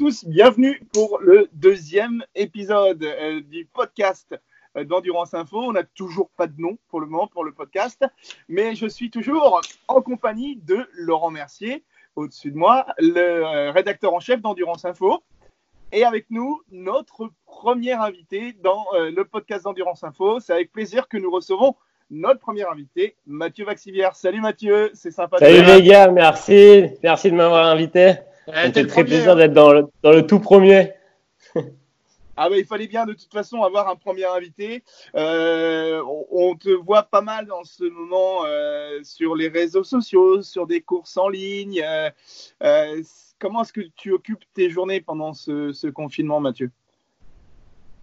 tous, 0.00 0.24
bienvenue 0.24 0.80
pour 0.94 1.18
le 1.20 1.50
deuxième 1.52 2.24
épisode 2.34 3.04
euh, 3.04 3.42
du 3.42 3.66
podcast 3.66 4.34
euh, 4.78 4.82
d'Endurance 4.82 5.34
Info. 5.34 5.58
On 5.58 5.72
n'a 5.72 5.82
toujours 5.82 6.30
pas 6.38 6.46
de 6.46 6.58
nom 6.58 6.78
pour 6.88 7.00
le 7.02 7.06
moment 7.06 7.26
pour 7.26 7.44
le 7.44 7.52
podcast, 7.52 8.02
mais 8.48 8.74
je 8.74 8.86
suis 8.86 9.10
toujours 9.10 9.60
en 9.88 10.00
compagnie 10.00 10.56
de 10.56 10.88
Laurent 10.94 11.30
Mercier, 11.30 11.84
au-dessus 12.16 12.50
de 12.50 12.56
moi, 12.56 12.86
le 12.96 13.44
euh, 13.44 13.72
rédacteur 13.72 14.14
en 14.14 14.20
chef 14.20 14.40
d'Endurance 14.40 14.86
Info. 14.86 15.22
Et 15.92 16.02
avec 16.02 16.30
nous, 16.30 16.62
notre 16.70 17.28
premier 17.44 17.92
invité 17.92 18.54
dans 18.62 18.86
le 18.94 19.22
podcast 19.24 19.64
d'Endurance 19.64 20.02
Info. 20.02 20.40
C'est 20.40 20.54
avec 20.54 20.72
plaisir 20.72 21.08
que 21.08 21.18
nous 21.18 21.30
recevons 21.30 21.74
notre 22.10 22.40
premier 22.40 22.64
invité, 22.64 23.16
Mathieu 23.26 23.66
Vaxivière. 23.66 24.16
Salut 24.16 24.40
Mathieu, 24.40 24.92
c'est 24.94 25.10
sympa. 25.10 25.36
Salut 25.38 25.62
les 25.62 25.82
gars, 25.82 26.08
merci. 26.08 26.86
Merci 27.02 27.30
de 27.30 27.36
m'avoir 27.36 27.66
invité. 27.66 28.14
C'est 28.74 28.86
très 28.86 29.04
plaisir 29.04 29.32
hein. 29.32 29.36
d'être 29.36 29.52
dans 29.52 29.72
le, 29.72 29.86
dans 30.02 30.12
le, 30.12 30.26
tout 30.26 30.40
premier. 30.40 30.92
ah 32.36 32.48
bah, 32.48 32.56
il 32.56 32.64
fallait 32.64 32.86
bien 32.86 33.06
de 33.06 33.12
toute 33.12 33.32
façon 33.32 33.62
avoir 33.62 33.88
un 33.88 33.96
premier 33.96 34.24
invité. 34.24 34.82
Euh, 35.14 36.02
on, 36.30 36.54
te 36.56 36.70
voit 36.70 37.04
pas 37.04 37.20
mal 37.20 37.50
en 37.52 37.64
ce 37.64 37.84
moment 37.84 38.44
euh, 38.46 38.98
sur 39.02 39.34
les 39.34 39.48
réseaux 39.48 39.84
sociaux, 39.84 40.42
sur 40.42 40.66
des 40.66 40.80
courses 40.80 41.16
en 41.16 41.28
ligne. 41.28 41.82
Euh, 42.62 43.02
comment 43.38 43.62
est-ce 43.62 43.72
que 43.72 43.82
tu 43.96 44.12
occupes 44.12 44.44
tes 44.54 44.70
journées 44.70 45.00
pendant 45.00 45.32
ce, 45.32 45.72
ce 45.72 45.86
confinement, 45.86 46.40
Mathieu? 46.40 46.70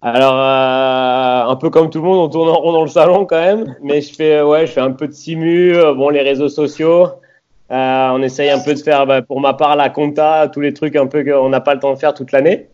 Alors, 0.00 0.36
un 0.36 1.56
peu 1.56 1.70
comme 1.70 1.90
tout 1.90 1.98
le 1.98 2.04
monde, 2.04 2.18
on 2.18 2.28
tourne 2.28 2.48
en 2.48 2.54
rond 2.60 2.72
dans 2.72 2.84
le 2.84 2.88
salon 2.88 3.26
quand 3.26 3.40
même, 3.40 3.74
mais 3.82 4.00
je 4.00 4.14
fais, 4.14 4.40
ouais, 4.42 4.64
je 4.64 4.70
fais 4.70 4.80
un 4.80 4.92
peu 4.92 5.08
de 5.08 5.12
simu, 5.12 5.72
bon, 5.96 6.10
les 6.10 6.22
réseaux 6.22 6.48
sociaux, 6.48 7.08
euh, 7.70 8.08
on 8.12 8.22
essaye 8.22 8.50
un 8.50 8.60
peu 8.60 8.74
de 8.74 8.78
faire, 8.78 9.06
bah, 9.06 9.22
pour 9.22 9.40
ma 9.40 9.54
part, 9.54 9.76
la 9.76 9.90
compta, 9.90 10.48
tous 10.52 10.60
les 10.60 10.72
trucs 10.72 10.96
un 10.96 11.06
peu 11.06 11.22
qu'on 11.22 11.50
n'a 11.50 11.60
pas 11.60 11.74
le 11.74 11.80
temps 11.80 11.92
de 11.92 11.98
faire 11.98 12.14
toute 12.14 12.32
l'année. 12.32 12.68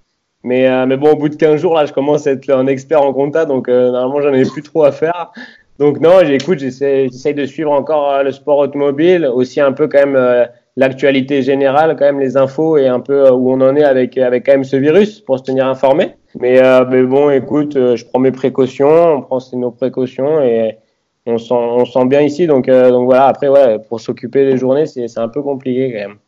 Mais, 0.44 0.68
euh, 0.68 0.86
mais 0.86 0.96
bon, 0.96 1.12
au 1.12 1.16
bout 1.16 1.28
de 1.28 1.36
15 1.36 1.60
jours, 1.60 1.74
là, 1.74 1.86
je 1.86 1.92
commence 1.92 2.26
à 2.26 2.32
être 2.32 2.48
un 2.50 2.66
expert 2.66 3.02
en 3.02 3.12
compta, 3.12 3.44
donc 3.46 3.68
euh, 3.68 3.90
normalement, 3.90 4.20
j'en 4.20 4.34
ai 4.34 4.44
plus 4.44 4.62
trop 4.62 4.84
à 4.84 4.92
faire. 4.92 5.32
Donc 5.80 5.98
non, 5.98 6.20
j'écoute, 6.22 6.60
j'essaye 6.60 7.34
de 7.34 7.46
suivre 7.46 7.72
encore 7.72 8.22
le 8.22 8.30
sport 8.30 8.58
automobile, 8.58 9.26
aussi 9.26 9.60
un 9.60 9.72
peu 9.72 9.88
quand 9.88 10.06
même 10.06 10.46
l'actualité 10.76 11.42
générale, 11.42 11.96
quand 11.98 12.04
même 12.04 12.20
les 12.20 12.36
infos 12.36 12.76
et 12.76 12.86
un 12.86 13.00
peu 13.00 13.28
où 13.30 13.50
on 13.50 13.60
en 13.60 13.74
est 13.74 13.82
avec 13.82 14.16
avec 14.16 14.46
quand 14.46 14.52
même 14.52 14.62
ce 14.62 14.76
virus 14.76 15.18
pour 15.18 15.36
se 15.36 15.42
tenir 15.42 15.66
informé. 15.66 16.14
Mais, 16.38 16.62
mais 16.88 17.02
bon, 17.02 17.28
écoute, 17.30 17.74
je 17.74 18.04
prends 18.04 18.20
mes 18.20 18.30
précautions, 18.30 19.16
on 19.16 19.22
prend 19.22 19.40
nos 19.54 19.72
précautions 19.72 20.40
et 20.40 20.78
on 21.26 21.38
sent, 21.38 21.54
on 21.54 21.84
sent 21.84 22.06
bien 22.06 22.20
ici. 22.20 22.46
Donc, 22.46 22.68
euh, 22.68 22.90
donc 22.90 23.06
voilà, 23.06 23.26
après, 23.26 23.48
ouais, 23.48 23.78
pour 23.78 24.00
s'occuper 24.00 24.44
des 24.44 24.56
journées, 24.56 24.86
c'est 24.86 25.18
un 25.18 25.28
peu 25.28 25.42
compliqué 25.42 25.92
quand 25.92 26.08
même. 26.08 26.18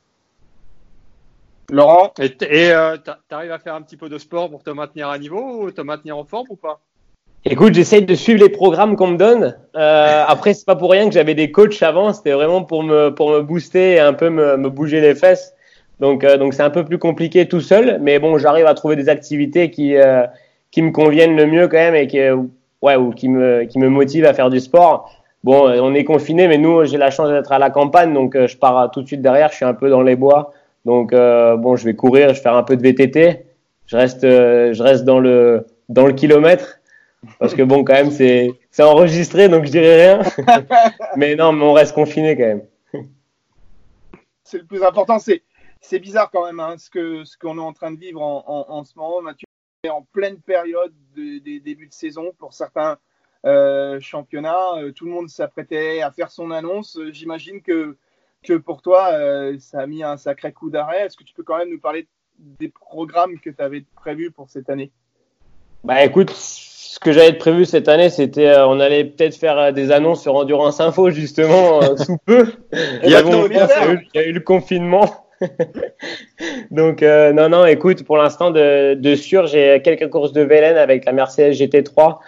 Laurent 1.70 2.12
Et 2.18 2.70
euh, 2.70 2.96
tu 2.96 3.34
arrives 3.34 3.50
à 3.50 3.58
faire 3.58 3.74
un 3.74 3.82
petit 3.82 3.96
peu 3.96 4.08
de 4.08 4.18
sport 4.18 4.50
pour 4.50 4.62
te 4.62 4.70
maintenir 4.70 5.08
à 5.08 5.18
niveau 5.18 5.64
ou 5.64 5.70
te 5.70 5.80
maintenir 5.80 6.16
en 6.16 6.24
forme 6.24 6.46
ou 6.50 6.56
pas? 6.56 6.80
Écoute, 7.44 7.74
j'essaye 7.74 8.04
de 8.04 8.14
suivre 8.14 8.40
les 8.42 8.48
programmes 8.48 8.96
qu'on 8.96 9.08
me 9.08 9.16
donne. 9.16 9.56
Euh, 9.74 10.24
après, 10.28 10.54
c'est 10.54 10.64
pas 10.64 10.76
pour 10.76 10.90
rien 10.90 11.08
que 11.08 11.14
j'avais 11.14 11.34
des 11.34 11.50
coachs 11.50 11.82
avant. 11.82 12.12
C'était 12.12 12.32
vraiment 12.32 12.62
pour 12.62 12.82
me 12.82 13.10
pour 13.10 13.30
me 13.30 13.40
booster 13.40 13.94
et 13.94 14.00
un 14.00 14.12
peu 14.12 14.30
me, 14.30 14.56
me 14.56 14.70
bouger 14.70 15.00
les 15.00 15.14
fesses. 15.14 15.54
Donc 15.98 16.24
euh, 16.24 16.36
donc 16.36 16.54
c'est 16.54 16.62
un 16.62 16.70
peu 16.70 16.84
plus 16.84 16.98
compliqué 16.98 17.48
tout 17.48 17.60
seul, 17.60 17.98
mais 18.00 18.18
bon, 18.18 18.38
j'arrive 18.38 18.66
à 18.66 18.74
trouver 18.74 18.94
des 18.94 19.08
activités 19.08 19.70
qui 19.70 19.94
qui 20.70 20.82
me 20.82 20.92
conviennent 20.92 21.36
le 21.36 21.46
mieux 21.46 21.68
quand 21.68 21.78
même 21.78 21.94
et 21.94 22.06
qui 22.06 22.20
ouais, 22.86 22.96
ou 22.96 23.10
qui 23.10 23.28
me, 23.28 23.64
qui 23.64 23.78
me 23.78 23.88
motive 23.88 24.24
à 24.24 24.32
faire 24.32 24.50
du 24.50 24.60
sport. 24.60 25.12
Bon, 25.44 25.68
euh, 25.68 25.78
on 25.80 25.94
est 25.94 26.04
confiné, 26.04 26.48
mais 26.48 26.58
nous, 26.58 26.84
j'ai 26.84 26.96
la 26.96 27.10
chance 27.10 27.28
d'être 27.28 27.52
à 27.52 27.58
la 27.58 27.70
campagne, 27.70 28.14
donc 28.14 28.34
euh, 28.34 28.46
je 28.46 28.56
pars 28.56 28.90
tout 28.90 29.02
de 29.02 29.06
suite 29.06 29.22
derrière. 29.22 29.50
Je 29.50 29.56
suis 29.56 29.64
un 29.64 29.74
peu 29.74 29.90
dans 29.90 30.02
les 30.02 30.16
bois, 30.16 30.52
donc 30.84 31.12
euh, 31.12 31.56
bon, 31.56 31.76
je 31.76 31.84
vais 31.84 31.94
courir, 31.94 32.30
je 32.30 32.34
vais 32.34 32.40
faire 32.40 32.54
un 32.56 32.62
peu 32.62 32.76
de 32.76 32.82
VTT. 32.82 33.46
Je 33.86 33.96
reste, 33.96 34.22
je 34.22 34.82
reste 34.82 35.04
dans 35.04 35.20
le 35.20 35.66
dans 35.88 36.06
le 36.06 36.12
kilomètre 36.12 36.80
parce 37.38 37.54
que 37.54 37.62
bon, 37.62 37.84
quand 37.84 37.94
même, 37.94 38.10
c'est 38.10 38.50
enregistré, 38.80 39.48
donc 39.48 39.64
je 39.66 39.70
dirais 39.70 40.06
rien. 40.06 40.22
mais 41.16 41.36
non, 41.36 41.52
mais 41.52 41.64
on 41.64 41.72
reste 41.72 41.94
confiné 41.94 42.36
quand 42.36 42.46
même. 42.46 42.62
C'est 44.42 44.58
le 44.58 44.64
plus 44.64 44.82
important. 44.82 45.18
C'est 45.18 45.98
bizarre 46.00 46.30
quand 46.32 46.46
même 46.46 46.58
hein, 46.58 46.74
ce 46.78 46.90
que 46.90 47.24
ce 47.24 47.36
qu'on 47.38 47.58
est 47.58 47.60
en 47.60 47.72
train 47.72 47.92
de 47.92 47.98
vivre 47.98 48.20
en, 48.20 48.42
en, 48.46 48.78
en 48.78 48.84
ce 48.84 48.98
moment, 48.98 49.22
Mathieu 49.22 49.45
en 49.88 50.02
pleine 50.02 50.40
période 50.40 50.92
des 51.14 51.40
de, 51.40 51.64
débuts 51.64 51.88
de 51.88 51.92
saison 51.92 52.32
pour 52.38 52.52
certains 52.52 52.98
euh, 53.44 54.00
championnats. 54.00 54.76
Euh, 54.78 54.92
tout 54.92 55.04
le 55.04 55.12
monde 55.12 55.28
s'apprêtait 55.28 56.02
à 56.02 56.10
faire 56.10 56.30
son 56.30 56.50
annonce. 56.50 56.96
Euh, 56.98 57.12
j'imagine 57.12 57.62
que, 57.62 57.96
que 58.42 58.54
pour 58.54 58.82
toi, 58.82 59.12
ça 59.58 59.80
a 59.80 59.86
mis 59.86 60.02
un 60.02 60.16
sacré 60.16 60.52
coup 60.52 60.70
d'arrêt. 60.70 61.06
Est-ce 61.06 61.16
que 61.16 61.24
tu 61.24 61.34
peux 61.34 61.42
quand 61.42 61.58
même 61.58 61.70
nous 61.70 61.80
parler 61.80 62.08
des 62.38 62.68
programmes 62.68 63.38
que 63.38 63.50
tu 63.50 63.62
avais 63.62 63.84
prévus 63.94 64.30
pour 64.30 64.50
cette 64.50 64.68
année? 64.68 64.90
Bah 65.84 66.04
écoute, 66.04 66.30
ce 66.30 66.98
que 66.98 67.12
j'avais 67.12 67.34
prévu 67.34 67.64
cette 67.64 67.88
année, 67.88 68.10
c'était 68.10 68.56
on 68.58 68.80
allait 68.80 69.04
peut-être 69.04 69.36
faire 69.36 69.72
des 69.72 69.92
annonces 69.92 70.22
sur 70.22 70.34
Endurance 70.34 70.80
Info 70.80 71.10
justement 71.10 71.96
sous 71.96 72.18
peu. 72.18 72.52
il 72.72 73.10
y 73.10 73.14
a 73.14 74.26
eu 74.26 74.32
le 74.32 74.40
confinement. 74.40 75.25
Donc, 76.70 77.02
euh, 77.02 77.32
non, 77.32 77.48
non, 77.48 77.66
écoute, 77.66 78.04
pour 78.04 78.16
l'instant, 78.16 78.50
de, 78.50 78.94
de 78.94 79.14
sûr, 79.14 79.46
j'ai 79.46 79.80
quelques 79.82 80.10
courses 80.10 80.32
de 80.32 80.42
Vélène 80.42 80.76
avec 80.76 81.04
la 81.04 81.12
Mercedes 81.12 81.52
GT3, 81.52 82.18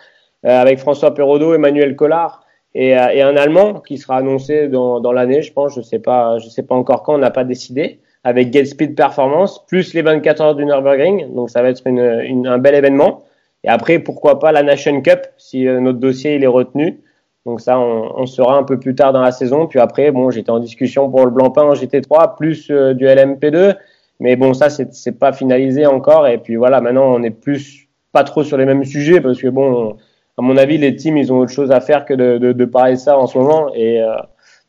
euh, 0.44 0.48
avec 0.48 0.78
François 0.78 1.14
Perraudot, 1.14 1.54
Emmanuel 1.54 1.96
Collard 1.96 2.44
et, 2.74 2.96
euh, 2.96 3.08
et, 3.12 3.22
un 3.22 3.36
Allemand 3.36 3.80
qui 3.80 3.98
sera 3.98 4.18
annoncé 4.18 4.68
dans, 4.68 5.00
dans 5.00 5.12
l'année, 5.12 5.42
je 5.42 5.52
pense. 5.52 5.74
Je 5.74 5.80
sais 5.80 5.98
pas, 5.98 6.38
je 6.38 6.48
sais 6.48 6.62
pas 6.62 6.74
encore 6.74 7.02
quand, 7.02 7.14
on 7.14 7.18
n'a 7.18 7.30
pas 7.30 7.44
décidé. 7.44 8.00
Avec 8.24 8.52
Get 8.52 8.66
Speed 8.66 8.94
Performance, 8.94 9.64
plus 9.66 9.94
les 9.94 10.02
24 10.02 10.40
heures 10.40 10.54
du 10.54 10.64
Nürburgring. 10.64 11.34
Donc, 11.34 11.50
ça 11.50 11.62
va 11.62 11.70
être 11.70 11.82
une, 11.86 12.20
une, 12.24 12.46
un 12.46 12.58
bel 12.58 12.74
événement. 12.74 13.22
Et 13.64 13.68
après, 13.68 13.98
pourquoi 13.98 14.38
pas 14.38 14.52
la 14.52 14.62
Nation 14.62 15.00
Cup, 15.00 15.20
si 15.36 15.64
notre 15.64 15.98
dossier 15.98 16.34
il 16.34 16.44
est 16.44 16.48
retenu. 16.48 17.00
Donc 17.48 17.62
ça, 17.62 17.80
on, 17.80 18.12
on 18.18 18.48
un 18.50 18.62
peu 18.62 18.78
plus 18.78 18.94
tard 18.94 19.14
dans 19.14 19.22
la 19.22 19.32
saison. 19.32 19.66
Puis 19.66 19.78
après, 19.78 20.10
bon, 20.10 20.30
j'étais 20.30 20.50
en 20.50 20.58
discussion 20.58 21.10
pour 21.10 21.24
le 21.24 21.30
Blancpain 21.30 21.62
en 21.62 21.72
GT3, 21.72 22.36
plus 22.36 22.70
euh, 22.70 22.92
du 22.92 23.06
LMP2. 23.06 23.74
Mais 24.20 24.36
bon, 24.36 24.52
ça, 24.52 24.68
c'est 24.68 25.18
pas 25.18 25.32
finalisé 25.32 25.86
encore. 25.86 26.26
Et 26.26 26.36
puis 26.36 26.56
voilà, 26.56 26.82
maintenant, 26.82 27.06
on 27.06 27.22
est 27.22 27.30
plus 27.30 27.88
pas 28.12 28.22
trop 28.22 28.44
sur 28.44 28.58
les 28.58 28.66
mêmes 28.66 28.84
sujets 28.84 29.22
parce 29.22 29.40
que 29.40 29.48
bon, 29.48 29.96
à 30.36 30.42
mon 30.42 30.58
avis, 30.58 30.76
les 30.76 30.94
teams, 30.94 31.16
ils 31.16 31.32
ont 31.32 31.38
autre 31.38 31.50
chose 31.50 31.70
à 31.70 31.80
faire 31.80 32.04
que 32.04 32.12
de, 32.12 32.36
de, 32.36 32.52
de 32.52 32.64
parler 32.66 32.94
de 32.94 32.98
ça 32.98 33.16
en 33.16 33.26
ce 33.26 33.38
moment. 33.38 33.72
Et 33.74 34.02
euh, 34.02 34.12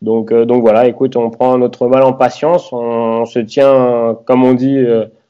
donc, 0.01 0.31
euh, 0.31 0.45
donc 0.45 0.61
voilà, 0.61 0.87
écoute, 0.87 1.17
on 1.17 1.29
prend 1.29 1.57
notre 1.57 1.85
mal 1.87 2.03
en 2.03 2.13
patience. 2.13 2.71
On, 2.71 3.25
se 3.25 3.39
tient, 3.39 4.17
comme 4.25 4.45
on 4.45 4.53
dit, 4.53 4.85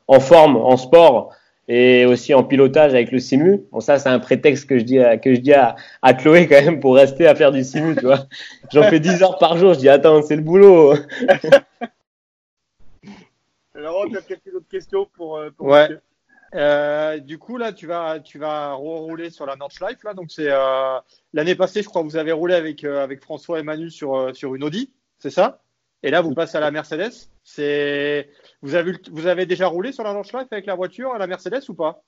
en 0.07 0.19
forme, 0.19 0.55
en 0.55 0.77
sport 0.77 1.31
et 1.69 2.05
aussi 2.05 2.33
en 2.33 2.43
pilotage 2.43 2.93
avec 2.93 3.11
le 3.11 3.19
simu. 3.19 3.61
Bon, 3.71 3.79
ça, 3.79 3.99
c'est 3.99 4.09
un 4.09 4.19
prétexte 4.19 4.67
que 4.67 4.79
je 4.79 4.83
dis 4.83 4.99
à, 4.99 5.17
que 5.17 5.33
je 5.35 5.39
dis 5.39 5.53
à, 5.53 5.75
à 6.01 6.13
Chloé 6.15 6.47
quand 6.47 6.61
même 6.61 6.79
pour 6.79 6.95
rester 6.95 7.27
à 7.27 7.35
faire 7.35 7.51
du 7.51 7.63
simu, 7.63 7.95
tu 7.95 8.05
vois. 8.05 8.25
J'en 8.73 8.83
fais 8.83 8.99
10 8.99 9.21
heures 9.23 9.37
par 9.37 9.55
jour. 9.55 9.75
Je 9.75 9.79
dis, 9.79 9.89
attends, 9.89 10.21
c'est 10.23 10.35
le 10.35 10.41
boulot. 10.41 10.95
Alors, 13.75 14.07
tu 14.09 14.17
as 14.17 14.21
quelques 14.21 14.53
autres 14.53 14.67
questions 14.69 15.07
pour, 15.15 15.37
euh, 15.37 15.51
pour 15.51 15.67
ouais. 15.67 15.87
Euh, 16.55 17.19
du 17.19 17.37
coup, 17.37 17.57
là, 17.57 17.71
tu 17.71 17.85
vas, 17.85 18.19
tu 18.19 18.39
vas 18.39 18.73
rouler 18.73 19.29
sur 19.29 19.45
la 19.45 19.55
Nordschleife. 19.55 20.03
Là, 20.03 20.13
donc, 20.13 20.31
c'est 20.31 20.49
euh, 20.49 20.97
l'année 21.33 21.55
passée, 21.55 21.83
je 21.83 21.87
crois, 21.87 22.01
vous 22.01 22.17
avez 22.17 22.31
roulé 22.31 22.55
avec, 22.55 22.83
euh, 22.83 23.03
avec 23.03 23.21
François 23.21 23.59
et 23.59 23.63
Manu 23.63 23.91
sur, 23.91 24.15
euh, 24.15 24.33
sur 24.33 24.55
une 24.55 24.63
Audi, 24.63 24.91
c'est 25.19 25.29
ça? 25.29 25.61
Et 26.01 26.09
là, 26.09 26.21
vous 26.21 26.33
passez 26.33 26.57
à 26.57 26.61
la 26.61 26.71
Mercedes. 26.71 27.29
C'est 27.43 28.29
vous 28.61 28.75
avez, 28.75 28.93
vous 29.11 29.27
avez 29.27 29.45
déjà 29.45 29.67
roulé 29.67 29.91
sur 29.91 30.03
la 30.03 30.13
Nordschleife 30.13 30.47
avec 30.51 30.65
la 30.65 30.75
voiture 30.75 31.17
la 31.17 31.27
Mercedes 31.27 31.61
ou 31.69 31.73
pas? 31.73 32.01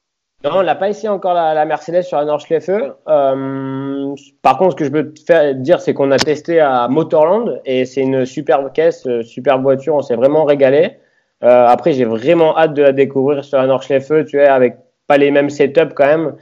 Non, 0.44 0.52
on 0.56 0.62
l'a 0.62 0.76
pas 0.76 0.90
ici 0.90 1.08
encore 1.08 1.36
la, 1.36 1.66
Mercedes 1.66 2.02
sur 2.02 2.18
la 2.18 2.26
Nordschleife. 2.26 2.70
Euh, 2.70 4.16
par 4.42 4.58
contre, 4.58 4.72
ce 4.72 4.76
que 4.76 4.86
je 4.86 4.90
peux 4.90 5.14
te 5.14 5.22
faire 5.22 5.54
dire, 5.54 5.80
c'est 5.80 5.94
qu'on 5.94 6.10
a 6.10 6.18
testé 6.18 6.60
à 6.60 6.88
Motorland 6.88 7.62
et 7.64 7.86
c'est 7.86 8.02
une 8.02 8.26
superbe 8.26 8.72
caisse, 8.74 9.06
euh, 9.06 9.22
superbe 9.22 9.62
voiture. 9.62 9.94
On 9.94 10.02
s'est 10.02 10.16
vraiment 10.16 10.44
régalé. 10.44 10.98
Euh, 11.44 11.68
après, 11.68 11.94
j'ai 11.94 12.06
vraiment 12.06 12.58
hâte 12.58 12.74
de 12.74 12.82
la 12.82 12.92
découvrir 12.92 13.46
sur 13.46 13.60
la 13.60 13.68
Nordschleife, 13.68 14.12
tu 14.26 14.38
vois, 14.38 14.50
avec 14.50 14.78
pas 15.06 15.18
les 15.18 15.30
mêmes 15.30 15.52
setups 15.52 15.94
quand 15.96 16.06
même, 16.06 16.36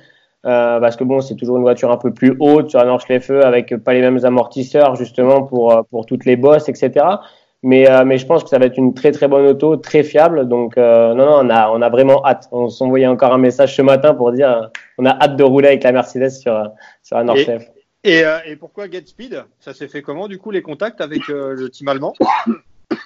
euh, 0.45 0.79
parce 0.79 0.95
que 0.95 1.03
bon, 1.03 1.19
c'est 1.19 1.35
toujours 1.35 1.57
une 1.57 1.63
voiture 1.63 1.91
un 1.91 1.97
peu 1.97 2.13
plus 2.13 2.37
haute 2.39 2.69
sur 2.69 2.79
la 2.79 2.85
Nordschleife, 2.85 3.29
avec 3.29 3.75
pas 3.83 3.93
les 3.93 4.01
mêmes 4.01 4.23
amortisseurs 4.23 4.95
justement 4.95 5.43
pour 5.43 5.85
pour 5.89 6.05
toutes 6.05 6.25
les 6.25 6.35
bosses, 6.35 6.69
etc. 6.69 7.05
Mais, 7.61 7.89
euh, 7.89 8.05
mais 8.05 8.17
je 8.17 8.25
pense 8.25 8.43
que 8.43 8.49
ça 8.49 8.57
va 8.57 8.65
être 8.65 8.77
une 8.77 8.93
très 8.93 9.11
très 9.11 9.27
bonne 9.27 9.45
auto, 9.45 9.75
très 9.75 10.03
fiable. 10.03 10.47
Donc 10.47 10.77
euh, 10.77 11.13
non, 11.13 11.25
non, 11.25 11.39
on 11.43 11.49
a, 11.49 11.69
on 11.69 11.81
a 11.81 11.89
vraiment 11.89 12.25
hâte. 12.25 12.47
On 12.51 12.69
s'envoyait 12.69 13.07
encore 13.07 13.33
un 13.33 13.37
message 13.37 13.75
ce 13.75 13.81
matin 13.81 14.13
pour 14.13 14.31
dire 14.31 14.49
euh, 14.49 14.67
on 14.97 15.05
a 15.05 15.11
hâte 15.11 15.35
de 15.35 15.43
rouler 15.43 15.67
avec 15.67 15.83
la 15.83 15.91
Mercedes 15.91 16.29
sur, 16.29 16.71
sur 17.03 17.17
la 17.17 17.23
Nordschleife. 17.23 17.69
Et, 18.05 18.19
et, 18.19 18.25
et, 18.45 18.55
pourquoi 18.55 18.89
Get 18.89 19.05
Speed 19.05 19.43
Ça 19.59 19.73
s'est 19.73 19.89
fait 19.89 20.01
comment 20.01 20.29
du 20.29 20.37
coup 20.37 20.51
les 20.51 20.61
contacts 20.61 21.01
avec 21.01 21.27
le 21.27 21.67
team 21.69 21.89
allemand? 21.89 22.13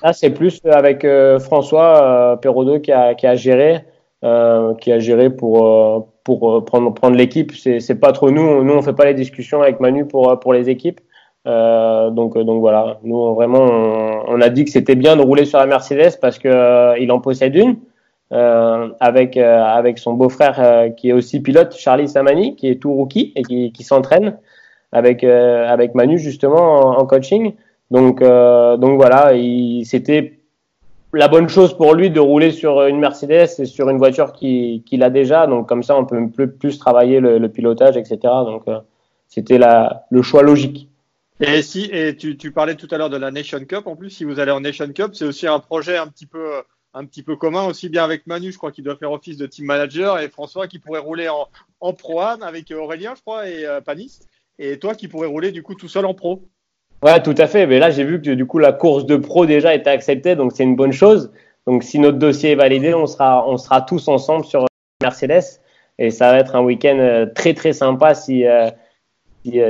Là, 0.04 0.14
c'est 0.14 0.30
plus 0.30 0.62
avec 0.66 1.06
François 1.40 2.40
Perraudot 2.42 2.80
qui 2.80 2.92
a, 2.92 3.16
qui 3.16 3.26
a 3.26 3.34
géré, 3.34 3.84
qui 4.22 4.92
a 4.92 5.00
géré 5.00 5.32
pour, 5.32 6.10
pour 6.24 6.64
prendre, 6.64 6.94
prendre 6.94 7.18
l'équipe. 7.18 7.54
C'est 7.56 8.00
pas 8.00 8.12
trop 8.12 8.30
nous. 8.30 8.64
Nous, 8.64 8.74
on 8.74 8.82
fait 8.84 8.94
pas 8.94 9.06
les 9.06 9.16
discussions 9.16 9.64
avec 9.64 9.80
Manu 9.80 10.06
pour, 10.06 10.40
pour 10.40 10.54
les 10.54 10.70
équipes. 10.70 11.02
Euh, 11.45 12.10
donc, 12.12 12.38
donc 12.38 12.60
voilà, 12.62 13.00
nous 13.04 13.34
vraiment, 13.36 13.60
on, 13.62 14.24
on 14.30 14.42
a 14.42 14.50
dit 14.50 14.63
que 14.66 14.72
c'était 14.72 14.95
bien 14.95 15.16
de 15.18 15.22
rouler 15.22 15.45
sur 15.45 15.60
la 15.60 15.66
Mercedes 15.66 16.18
parce 16.22 16.40
que 16.40 16.48
euh, 16.48 16.98
il 17.00 17.12
en 17.12 17.19
possède 17.19 17.56
une. 17.56 17.78
euh, 18.31 18.90
avec 19.00 19.38
euh, 19.38 19.63
avec 19.63 20.00
son 20.00 20.13
beau-frère 20.13 20.56
euh, 20.60 20.90
qui 20.90 21.10
est 21.10 21.13
aussi 21.13 21.40
pilote, 21.42 21.75
Charlie 21.78 22.07
Samani, 22.07 22.56
qui 22.56 22.68
est 22.68 22.81
tout 22.81 22.92
rookie 22.94 23.31
et 23.36 23.44
qui, 23.44 23.72
qui 23.72 23.84
s'entraîne 23.84 24.38
avec 24.92 25.24
avec 25.24 25.95
Manu 25.95 26.18
justement 26.19 26.98
en, 27.00 27.06
coaching. 27.06 27.54
Donc 27.92 28.22
donc 28.22 28.96
voilà, 28.98 29.34
c'était 29.84 30.39
la 31.13 31.28
bonne 31.28 31.48
chose 31.50 31.75
pour 31.78 31.94
lui 31.94 32.10
de 32.10 32.19
rouler 32.19 32.51
sur 32.51 32.81
une 32.88 33.00
Mercedes 33.00 33.60
et 33.60 33.66
sur 33.66 33.89
une 33.89 33.98
voiture 33.98 34.34
qu'il 34.34 34.84
qui 34.84 35.01
a 35.04 35.10
déjà. 35.10 35.48
Donc 35.48 35.68
comme 35.68 35.84
ça, 35.84 35.96
on 35.98 36.06
peut 36.06 36.28
plus, 36.30 36.50
plus 36.51 36.80
travailler 36.80 37.19
le, 37.19 37.38
le 37.38 37.50
pilotage, 37.50 37.98
etc. 37.98 38.18
Donc 38.24 38.63
c'était 39.28 39.60
le 40.10 40.22
choix 40.22 40.44
logique. 40.44 40.89
Et 41.40 41.62
si 41.62 41.90
et 41.92 42.16
tu, 42.16 42.38
tu 42.38 42.52
parlais 42.52 42.76
tout 42.76 42.88
à 42.92 42.98
l'heure 42.98 43.10
de 43.10 43.18
la 43.18 43.32
Nation 43.32 43.64
Cup. 43.66 43.88
En 43.88 43.96
plus, 43.96 44.10
si 44.10 44.24
vous 44.24 44.40
allez 44.40 44.52
en 44.52 44.62
Nation 44.62 44.88
Cup, 44.94 45.12
c'est 45.14 45.26
aussi 45.26 45.48
un 45.48 45.60
projet 45.60 45.98
un 45.98 46.08
petit 46.08 46.26
peu 46.26 46.62
un 46.94 47.06
petit 47.06 47.24
peu 47.24 47.36
commun 47.36 47.66
aussi 47.66 47.90
bien 47.90 48.04
avec 48.04 48.28
Manu, 48.28 48.52
je 48.52 48.58
crois 48.58 48.72
qu'il 48.72 48.84
doit 48.84 48.96
faire 48.96 49.12
office 49.12 49.38
de 49.38 49.48
team 49.48 49.66
manager, 49.66 50.20
et 50.20 50.30
François 50.30 50.68
qui 50.68 50.78
pourrait 50.78 51.00
rouler 51.00 51.28
en, 51.28 51.48
en 51.80 51.94
Pro 51.94 52.22
avec 52.22 52.72
Aurélien, 52.72 53.14
je 53.16 53.22
crois, 53.22 53.50
et 53.50 53.66
euh, 53.66 53.82
Panis, 53.82 54.20
et 54.60 54.78
toi 54.78 54.94
qui 54.94 55.08
pourrais 55.08 55.28
rouler 55.28 55.52
du 55.52 55.64
coup 55.64 55.74
tout 55.74 55.88
seul 55.88 56.06
en 56.06 56.14
Pro. 56.14 56.44
Ouais, 57.02 57.22
tout 57.22 57.36
à 57.38 57.48
fait. 57.48 57.66
Mais 57.66 57.80
là, 57.80 57.90
j'ai 57.90 58.04
vu 58.04 58.22
que 58.22 58.30
du 58.30 58.46
coup 58.46 58.60
la 58.60 58.72
course 58.72 59.06
de 59.06 59.18
Pro 59.18 59.46
déjà 59.46 59.74
était 59.74 59.90
acceptée, 59.90 60.36
donc 60.36 60.52
c'est 60.54 60.64
une 60.64 60.76
bonne 60.76 60.94
chose. 60.94 61.32
Donc 61.66 61.84
si 61.84 61.98
notre 61.98 62.20
dossier 62.20 62.52
est 62.52 62.56
validé, 62.56 62.94
on 62.94 63.08
sera, 63.08 63.48
on 63.48 63.58
sera 63.58 63.82
tous 63.82 64.08
ensemble 64.08 64.46
sur 64.46 64.68
Mercedes, 65.02 65.60
et 65.98 66.12
ça 66.12 66.32
va 66.32 66.38
être 66.38 66.56
un 66.56 66.62
week-end 66.62 66.98
euh, 67.00 67.26
très 67.26 67.54
très 67.54 67.74
sympa 67.74 68.14
si. 68.14 68.46
Euh, 68.46 68.70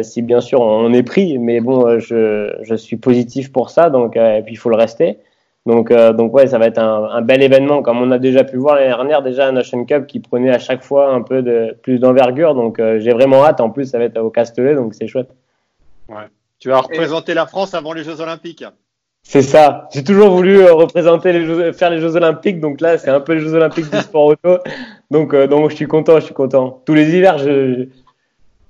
si, 0.02 0.22
bien 0.22 0.42
sûr 0.42 0.62
on 0.62 0.94
est 0.94 1.04
pris, 1.04 1.38
mais 1.40 1.60
bon, 1.60 2.00
je, 2.00 2.56
je 2.62 2.76
suis 2.76 2.98
positif 2.98 3.52
pour 3.52 3.70
ça, 3.70 3.90
donc 3.90 4.16
et 4.16 4.42
puis 4.46 4.54
il 4.54 4.58
faut 4.58 4.70
le 4.70 4.76
rester. 4.76 5.18
Donc, 5.66 5.92
euh, 5.92 6.12
donc 6.12 6.34
ouais, 6.34 6.48
ça 6.48 6.58
va 6.58 6.68
être 6.68 6.78
un, 6.78 7.06
un, 7.06 7.22
bel 7.22 7.42
événement, 7.42 7.82
comme 7.82 8.02
on 8.02 8.12
a 8.12 8.20
déjà 8.20 8.44
pu 8.44 8.58
voir 8.58 8.76
l'année 8.76 8.90
dernière, 8.90 9.22
déjà 9.22 9.48
un 9.48 9.56
Ocean 9.56 9.86
Cup 9.86 10.08
qui 10.08 10.20
prenait 10.20 10.50
à 10.50 10.60
chaque 10.60 10.84
fois 10.84 11.14
un 11.14 11.22
peu 11.22 11.42
de 11.42 11.78
plus 11.82 12.00
d'envergure. 12.00 12.54
Donc, 12.54 12.80
euh, 12.80 13.00
j'ai 13.00 13.12
vraiment 13.12 13.46
hâte. 13.46 13.62
En 13.62 13.70
plus, 13.70 13.86
ça 13.86 13.98
va 13.98 14.04
être 14.04 14.20
au 14.20 14.30
Castellet, 14.30 14.76
donc 14.76 14.94
c'est 14.94 15.08
chouette. 15.08 15.30
Ouais. 16.10 16.28
Tu 16.60 16.70
vas 16.70 16.80
représenter 16.80 17.34
la 17.34 17.46
France 17.46 17.74
avant 17.74 17.94
les 17.94 18.04
Jeux 18.04 18.20
Olympiques. 18.20 18.66
C'est 19.26 19.42
ça. 19.42 19.88
J'ai 19.94 20.04
toujours 20.04 20.32
voulu 20.32 20.60
euh, 20.60 20.74
représenter 20.74 21.32
les 21.32 21.46
Jeux, 21.46 21.72
faire 21.72 21.90
les 21.90 22.00
Jeux 22.00 22.18
Olympiques, 22.18 22.60
donc 22.60 22.82
là, 22.82 22.98
c'est 22.98 23.10
un 23.10 23.22
peu 23.22 23.34
les 23.34 23.40
Jeux 23.40 23.54
Olympiques 23.54 23.90
du 23.90 24.00
sport 24.00 24.26
auto. 24.26 24.58
Donc, 25.12 25.34
donc, 25.34 25.70
je 25.70 25.76
suis 25.78 25.88
content, 25.88 26.20
je 26.20 26.26
suis 26.26 26.34
content. 26.34 26.82
Tous 26.86 26.94
les 26.94 27.16
hivers, 27.16 27.38
je, 27.38 27.88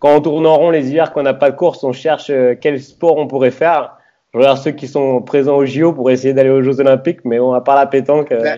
quand 0.03 0.17
on 0.17 0.21
tourne 0.21 0.45
en 0.45 0.57
rond 0.57 0.69
les 0.69 0.91
hivers, 0.91 1.13
qu'on 1.13 1.23
n'a 1.23 1.33
pas 1.33 1.50
de 1.50 1.55
course, 1.55 1.83
on 1.83 1.94
cherche 1.94 2.27
quel 2.59 2.83
sport 2.83 3.17
on 3.17 3.25
pourrait 3.25 3.51
faire 3.51 3.97
je 4.33 4.39
regarde 4.39 4.57
ceux 4.57 4.71
qui 4.71 4.88
sont 4.88 5.21
présents 5.21 5.57
au 5.57 5.65
JO 5.65 5.94
pour 5.94 6.09
essayer 6.09 6.33
d'aller 6.33 6.50
aux 6.50 6.63
Jeux 6.63 6.79
Olympiques, 6.79 7.23
mais 7.23 7.39
on 7.39 7.53
à 7.53 7.61
part 7.61 7.75
la 7.75 7.85
pétanque. 7.85 8.31
Euh, 8.31 8.57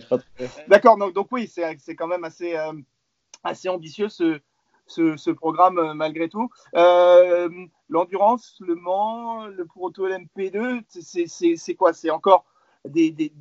D'accord, 0.69 0.97
donc, 0.97 1.13
donc, 1.13 1.27
oui, 1.31 1.47
c'est 1.47 1.95
quand 1.95 2.07
même 2.07 2.23
assez, 2.23 2.55
euh, 2.55 2.71
assez 3.43 3.67
ambitieux 3.67 4.07
ce, 4.07 4.39
ce, 4.87 5.17
ce 5.17 5.31
programme 5.31 5.77
euh, 5.77 5.93
malgré 5.93 6.29
tout. 6.29 6.49
Euh, 6.75 7.49
L'endurance, 7.89 8.55
le 8.61 8.75
Mans, 8.75 9.47
le 9.47 9.65
Pour 9.65 9.83
Auto 9.83 10.07
LMP2, 10.07 10.81
c'est 10.89 11.75
quoi? 11.75 11.91
C'est 11.91 12.09
encore 12.09 12.45
des, 12.87 13.11
des, 13.11 13.33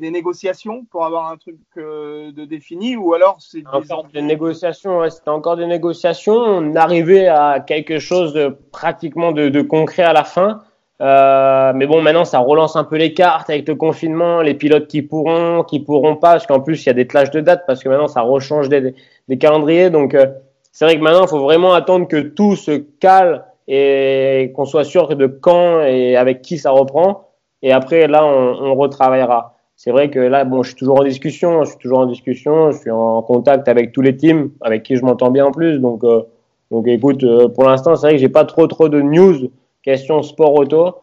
des, 0.00 0.10
négociations 0.10 0.84
pour 0.90 1.04
avoir 1.04 1.30
un 1.30 1.36
truc 1.36 1.56
de 1.76 2.44
défini 2.44 2.96
ou 2.96 3.14
alors 3.14 3.36
c'est 3.40 3.58
des... 3.60 4.12
des 4.12 4.22
négociations 4.22 4.98
ouais, 4.98 5.10
C'était 5.10 5.30
encore 5.30 5.56
des 5.56 5.66
négociations. 5.66 6.34
On 6.34 6.74
arrivait 6.76 7.28
à 7.28 7.60
quelque 7.60 7.98
chose 7.98 8.32
de 8.32 8.56
pratiquement 8.72 9.32
de, 9.32 9.48
de 9.48 9.62
concret 9.62 10.02
à 10.02 10.12
la 10.12 10.24
fin. 10.24 10.62
Euh, 11.00 11.72
mais 11.74 11.86
bon, 11.86 12.00
maintenant, 12.00 12.24
ça 12.24 12.38
relance 12.38 12.76
un 12.76 12.84
peu 12.84 12.96
les 12.96 13.14
cartes 13.14 13.50
avec 13.50 13.66
le 13.68 13.74
confinement, 13.74 14.40
les 14.40 14.54
pilotes 14.54 14.86
qui 14.86 15.02
pourront, 15.02 15.64
qui 15.64 15.80
pourront 15.80 16.16
pas, 16.16 16.32
parce 16.32 16.46
qu'en 16.46 16.60
plus, 16.60 16.84
il 16.84 16.86
y 16.86 16.90
a 16.90 16.94
des 16.94 17.06
clashs 17.06 17.30
de 17.30 17.40
dates, 17.40 17.64
parce 17.66 17.82
que 17.82 17.88
maintenant, 17.88 18.08
ça 18.08 18.20
rechange 18.20 18.68
des, 18.68 18.94
des 19.28 19.38
calendriers. 19.38 19.90
Donc, 19.90 20.14
euh, 20.14 20.26
c'est 20.72 20.84
vrai 20.84 20.96
que 20.96 21.02
maintenant, 21.02 21.24
il 21.24 21.28
faut 21.28 21.42
vraiment 21.42 21.74
attendre 21.74 22.06
que 22.06 22.20
tout 22.20 22.56
se 22.56 22.72
cale 23.00 23.44
et 23.66 24.52
qu'on 24.54 24.66
soit 24.66 24.84
sûr 24.84 25.08
de 25.16 25.26
quand 25.26 25.82
et 25.82 26.16
avec 26.16 26.42
qui 26.42 26.58
ça 26.58 26.70
reprend. 26.70 27.28
Et 27.62 27.72
après, 27.72 28.06
là, 28.06 28.24
on, 28.24 28.62
on 28.62 28.74
retravaillera. 28.74 29.53
C'est 29.76 29.90
vrai 29.90 30.10
que 30.10 30.18
là, 30.18 30.44
bon, 30.44 30.62
je 30.62 30.68
suis 30.68 30.78
toujours 30.78 31.00
en 31.00 31.04
discussion, 31.04 31.64
je 31.64 31.70
suis 31.70 31.78
toujours 31.78 31.98
en 31.98 32.06
discussion, 32.06 32.70
je 32.70 32.78
suis 32.78 32.90
en 32.90 33.22
contact 33.22 33.68
avec 33.68 33.92
tous 33.92 34.02
les 34.02 34.16
teams, 34.16 34.50
avec 34.60 34.82
qui 34.82 34.96
je 34.96 35.04
m'entends 35.04 35.30
bien 35.30 35.46
en 35.46 35.50
plus. 35.50 35.78
Donc, 35.78 36.04
euh, 36.04 36.22
donc 36.70 36.86
écoute, 36.86 37.24
pour 37.54 37.64
l'instant, 37.64 37.96
c'est 37.96 38.06
vrai 38.06 38.12
que 38.12 38.20
j'ai 38.20 38.28
pas 38.28 38.44
trop 38.44 38.66
trop 38.66 38.88
de 38.88 39.00
news 39.00 39.50
question 39.84 40.22
sport 40.22 40.54
auto. 40.54 40.96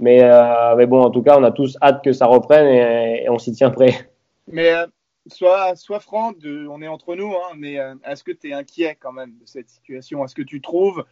Mais, 0.00 0.20
euh, 0.22 0.74
mais 0.76 0.86
bon, 0.86 1.02
en 1.02 1.10
tout 1.10 1.22
cas, 1.22 1.38
on 1.38 1.44
a 1.44 1.52
tous 1.52 1.76
hâte 1.80 2.02
que 2.02 2.12
ça 2.12 2.26
reprenne 2.26 2.66
et, 2.66 3.28
on 3.28 3.38
s'y 3.38 3.52
tient 3.52 3.70
prêt. 3.70 4.10
Mais 4.48 4.72
euh, 4.72 4.86
sois, 5.28 5.76
sois 5.76 6.00
franc, 6.00 6.32
on 6.44 6.82
est 6.82 6.88
entre 6.88 7.14
nous, 7.14 7.32
hein, 7.32 7.54
mais 7.56 7.78
euh, 7.78 7.94
est-ce 8.04 8.24
que 8.24 8.32
tu 8.32 8.50
es 8.50 8.52
inquiet 8.52 8.96
quand 8.98 9.12
même 9.12 9.36
de 9.38 9.46
cette 9.46 9.68
situation? 9.68 10.24
Est-ce 10.24 10.34
que 10.34 10.42
tu 10.42 10.60
trouves 10.60 11.04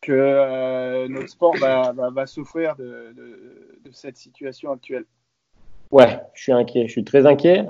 que 0.00 0.12
euh, 0.12 1.08
notre 1.08 1.28
sport 1.28 1.54
va, 1.58 1.92
va, 1.92 2.26
souffrir 2.26 2.76
de, 2.76 3.12
de, 3.14 3.90
cette 3.92 4.16
situation 4.16 4.72
actuelle? 4.72 5.04
Ouais, 5.90 6.20
je 6.34 6.42
suis 6.42 6.52
inquiet, 6.52 6.86
je 6.86 6.92
suis 6.92 7.04
très 7.04 7.26
inquiet. 7.26 7.64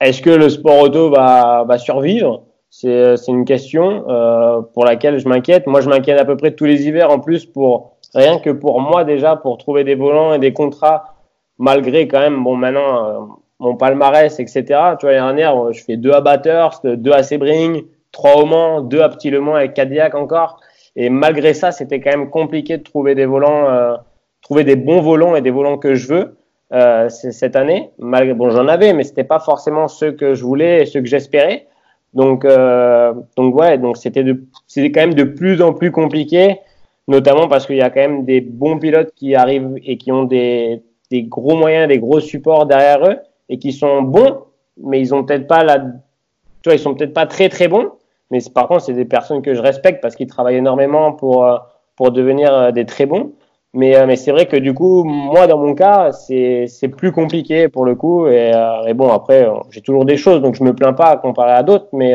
est-ce 0.00 0.22
que 0.22 0.30
le 0.30 0.48
sport 0.48 0.80
auto 0.80 1.10
va, 1.10 1.64
va 1.66 1.78
survivre? 1.78 2.42
C'est 2.68 3.28
une 3.28 3.44
question 3.44 4.04
euh, 4.08 4.60
pour 4.74 4.84
laquelle 4.84 5.18
je 5.18 5.28
m'inquiète. 5.28 5.66
Moi, 5.66 5.80
je 5.80 5.88
m'inquiète 5.88 6.20
à 6.20 6.24
peu 6.24 6.36
près 6.36 6.50
tous 6.50 6.66
les 6.66 6.86
hivers 6.86 7.10
en 7.10 7.20
plus 7.20 7.46
pour 7.46 7.96
rien 8.14 8.38
que 8.38 8.50
pour 8.50 8.80
moi 8.80 9.04
déjà 9.04 9.36
pour 9.36 9.58
trouver 9.58 9.84
des 9.84 9.94
volants 9.94 10.34
et 10.34 10.38
des 10.38 10.52
contrats 10.52 11.14
malgré 11.58 12.06
quand 12.08 12.20
même 12.20 12.42
bon 12.42 12.56
maintenant 12.56 13.06
euh, 13.06 13.20
mon 13.60 13.76
palmarès 13.76 14.38
etc. 14.38 14.62
Tu 14.98 15.06
vois 15.06 15.12
l'année 15.12 15.42
dernière 15.42 15.72
je 15.72 15.82
fais 15.82 15.96
deux 15.96 16.12
à 16.12 16.20
Bathurst, 16.20 16.86
deux 16.86 17.12
à 17.12 17.22
Sebring, 17.22 17.84
trois 18.12 18.36
au 18.36 18.46
Mans, 18.46 18.80
deux 18.80 19.00
à 19.00 19.08
Petit 19.08 19.30
Le 19.30 19.40
Mans 19.40 19.54
avec 19.54 19.74
Cadillac 19.74 20.14
encore 20.14 20.60
et 20.96 21.08
malgré 21.08 21.54
ça 21.54 21.72
c'était 21.72 22.00
quand 22.00 22.10
même 22.10 22.30
compliqué 22.30 22.78
de 22.78 22.82
trouver 22.82 23.14
des 23.14 23.26
volants, 23.26 23.68
euh, 23.68 23.96
trouver 24.42 24.64
des 24.64 24.76
bons 24.76 25.00
volants 25.00 25.34
et 25.34 25.40
des 25.40 25.50
volants 25.50 25.78
que 25.78 25.94
je 25.94 26.08
veux. 26.08 26.36
Euh, 26.72 27.08
cette 27.08 27.54
année, 27.54 27.90
malgré 27.96 28.34
bon 28.34 28.50
j'en 28.50 28.66
avais, 28.66 28.92
mais 28.92 29.04
c'était 29.04 29.22
pas 29.22 29.38
forcément 29.38 29.86
ceux 29.86 30.10
que 30.10 30.34
je 30.34 30.42
voulais 30.42 30.82
et 30.82 30.86
ceux 30.86 31.00
que 31.00 31.06
j'espérais. 31.06 31.68
Donc, 32.12 32.44
euh, 32.44 33.12
donc 33.36 33.54
ouais, 33.54 33.78
donc 33.78 33.96
c'était 33.96 34.24
quand 34.24 35.00
même 35.00 35.14
de 35.14 35.22
plus 35.22 35.62
en 35.62 35.72
plus 35.72 35.92
compliqué, 35.92 36.58
notamment 37.06 37.46
parce 37.46 37.66
qu'il 37.66 37.76
y 37.76 37.82
a 37.82 37.90
quand 37.90 38.00
même 38.00 38.24
des 38.24 38.40
bons 38.40 38.80
pilotes 38.80 39.12
qui 39.14 39.36
arrivent 39.36 39.74
et 39.84 39.96
qui 39.96 40.10
ont 40.10 40.24
des, 40.24 40.82
des 41.12 41.22
gros 41.22 41.56
moyens, 41.56 41.86
des 41.86 42.00
gros 42.00 42.18
supports 42.18 42.66
derrière 42.66 43.04
eux 43.06 43.18
et 43.48 43.58
qui 43.58 43.72
sont 43.72 44.02
bons, 44.02 44.38
mais 44.82 44.98
ils 44.98 45.14
ont 45.14 45.22
peut-être 45.22 45.46
pas 45.46 45.62
la, 45.62 45.78
tu 45.78 45.84
vois, 46.64 46.74
ils 46.74 46.80
sont 46.80 46.94
peut-être 46.94 47.14
pas 47.14 47.26
très 47.26 47.48
très 47.48 47.68
bons, 47.68 47.92
mais 48.32 48.40
par 48.52 48.66
contre 48.66 48.80
c'est 48.82 48.92
des 48.92 49.04
personnes 49.04 49.40
que 49.40 49.54
je 49.54 49.60
respecte 49.60 50.02
parce 50.02 50.16
qu'ils 50.16 50.26
travaillent 50.26 50.56
énormément 50.56 51.12
pour 51.12 51.44
euh, 51.44 51.58
pour 51.94 52.10
devenir 52.10 52.52
euh, 52.52 52.70
des 52.72 52.86
très 52.86 53.06
bons. 53.06 53.32
Mais, 53.76 53.94
euh, 53.94 54.06
mais 54.06 54.16
c'est 54.16 54.32
vrai 54.32 54.46
que 54.46 54.56
du 54.56 54.72
coup, 54.72 55.04
moi, 55.04 55.46
dans 55.46 55.58
mon 55.58 55.74
cas, 55.74 56.10
c'est 56.10 56.88
plus 56.96 57.12
compliqué 57.12 57.68
pour 57.68 57.84
le 57.84 57.94
coup. 57.94 58.26
Et, 58.26 58.50
euh, 58.54 58.86
et 58.86 58.94
bon, 58.94 59.10
après, 59.10 59.46
euh, 59.46 59.52
j'ai 59.70 59.82
toujours 59.82 60.06
des 60.06 60.16
choses, 60.16 60.40
donc 60.40 60.54
je 60.54 60.64
me 60.64 60.72
plains 60.74 60.94
pas 60.94 61.14
comparé 61.18 61.52
à 61.52 61.62
d'autres. 61.62 61.88
Mais, 61.92 62.14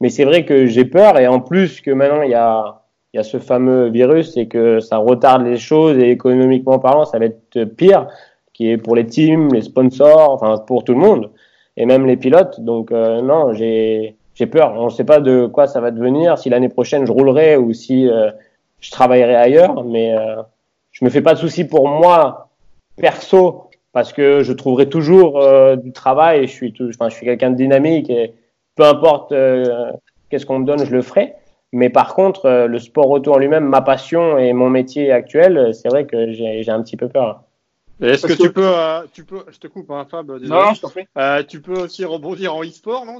mais 0.00 0.08
c'est 0.08 0.24
vrai 0.24 0.44
que 0.44 0.66
j'ai 0.66 0.84
peur. 0.84 1.16
Et 1.20 1.28
en 1.28 1.38
plus 1.38 1.80
que 1.80 1.92
maintenant, 1.92 2.22
il 2.22 2.30
y 2.30 2.34
a, 2.34 2.82
y 3.14 3.18
a 3.18 3.22
ce 3.22 3.38
fameux 3.38 3.88
virus 3.90 4.36
et 4.36 4.48
que 4.48 4.80
ça 4.80 4.96
retarde 4.96 5.46
les 5.46 5.56
choses. 5.56 5.96
Et 5.98 6.10
économiquement 6.10 6.80
parlant, 6.80 7.04
ça 7.04 7.20
va 7.20 7.26
être 7.26 7.64
pire, 7.76 8.08
qui 8.52 8.70
est 8.70 8.76
pour 8.76 8.96
les 8.96 9.06
teams, 9.06 9.54
les 9.54 9.62
sponsors, 9.62 10.32
enfin 10.32 10.58
pour 10.66 10.82
tout 10.82 10.94
le 10.94 11.00
monde. 11.00 11.30
Et 11.76 11.86
même 11.86 12.06
les 12.06 12.16
pilotes. 12.16 12.60
Donc 12.60 12.90
non, 12.90 13.52
j'ai 13.52 14.16
peur. 14.50 14.74
On 14.76 14.86
ne 14.86 14.90
sait 14.90 15.04
pas 15.04 15.20
de 15.20 15.46
quoi 15.46 15.68
ça 15.68 15.80
va 15.80 15.92
devenir, 15.92 16.38
si 16.38 16.50
l'année 16.50 16.68
prochaine 16.68 17.06
je 17.06 17.12
roulerai 17.12 17.56
ou 17.56 17.72
si 17.72 18.08
je 18.80 18.90
travaillerai 18.90 19.36
ailleurs. 19.36 19.84
Mais 19.84 20.16
je 20.98 21.04
me 21.04 21.10
fais 21.10 21.22
pas 21.22 21.34
de 21.34 21.38
soucis 21.38 21.64
pour 21.64 21.88
moi 21.88 22.48
perso 22.96 23.70
parce 23.92 24.12
que 24.12 24.42
je 24.42 24.52
trouverai 24.52 24.88
toujours 24.88 25.40
euh, 25.40 25.76
du 25.76 25.92
travail. 25.92 26.46
Je 26.46 26.52
suis, 26.52 26.74
enfin, 26.80 27.08
je 27.08 27.14
suis 27.14 27.24
quelqu'un 27.24 27.50
de 27.50 27.56
dynamique 27.56 28.10
et 28.10 28.34
peu 28.74 28.84
importe 28.84 29.32
euh, 29.32 29.92
qu'est-ce 30.28 30.44
qu'on 30.44 30.58
me 30.58 30.66
donne, 30.66 30.84
je 30.84 30.90
le 30.90 31.02
ferai. 31.02 31.34
Mais 31.72 31.88
par 31.88 32.14
contre, 32.14 32.46
euh, 32.46 32.66
le 32.66 32.78
sport 32.78 33.08
auto 33.10 33.32
en 33.32 33.38
lui-même, 33.38 33.64
ma 33.64 33.80
passion 33.80 34.38
et 34.38 34.52
mon 34.52 34.70
métier 34.70 35.12
actuel, 35.12 35.72
c'est 35.72 35.88
vrai 35.88 36.06
que 36.06 36.32
j'ai 36.32 36.68
un 36.70 36.82
petit 36.82 36.96
peu 36.96 37.08
peur. 37.08 37.42
Est-ce 38.00 38.26
que, 38.26 38.32
tu 38.32 38.52
peux, 38.52 38.72
tu 39.12 39.24
peux, 39.24 39.44
je 39.50 39.58
te 39.58 39.66
coupe, 39.66 39.90
hein, 39.90 40.06
Fab. 40.08 40.30
Non, 40.30 40.72
je 40.72 40.80
t'en 40.80 40.88
prie. 40.88 41.06
tu 41.48 41.60
peux 41.60 41.80
aussi 41.80 42.04
rebondir 42.04 42.54
en 42.54 42.62
e-sport, 42.62 43.04
non? 43.04 43.18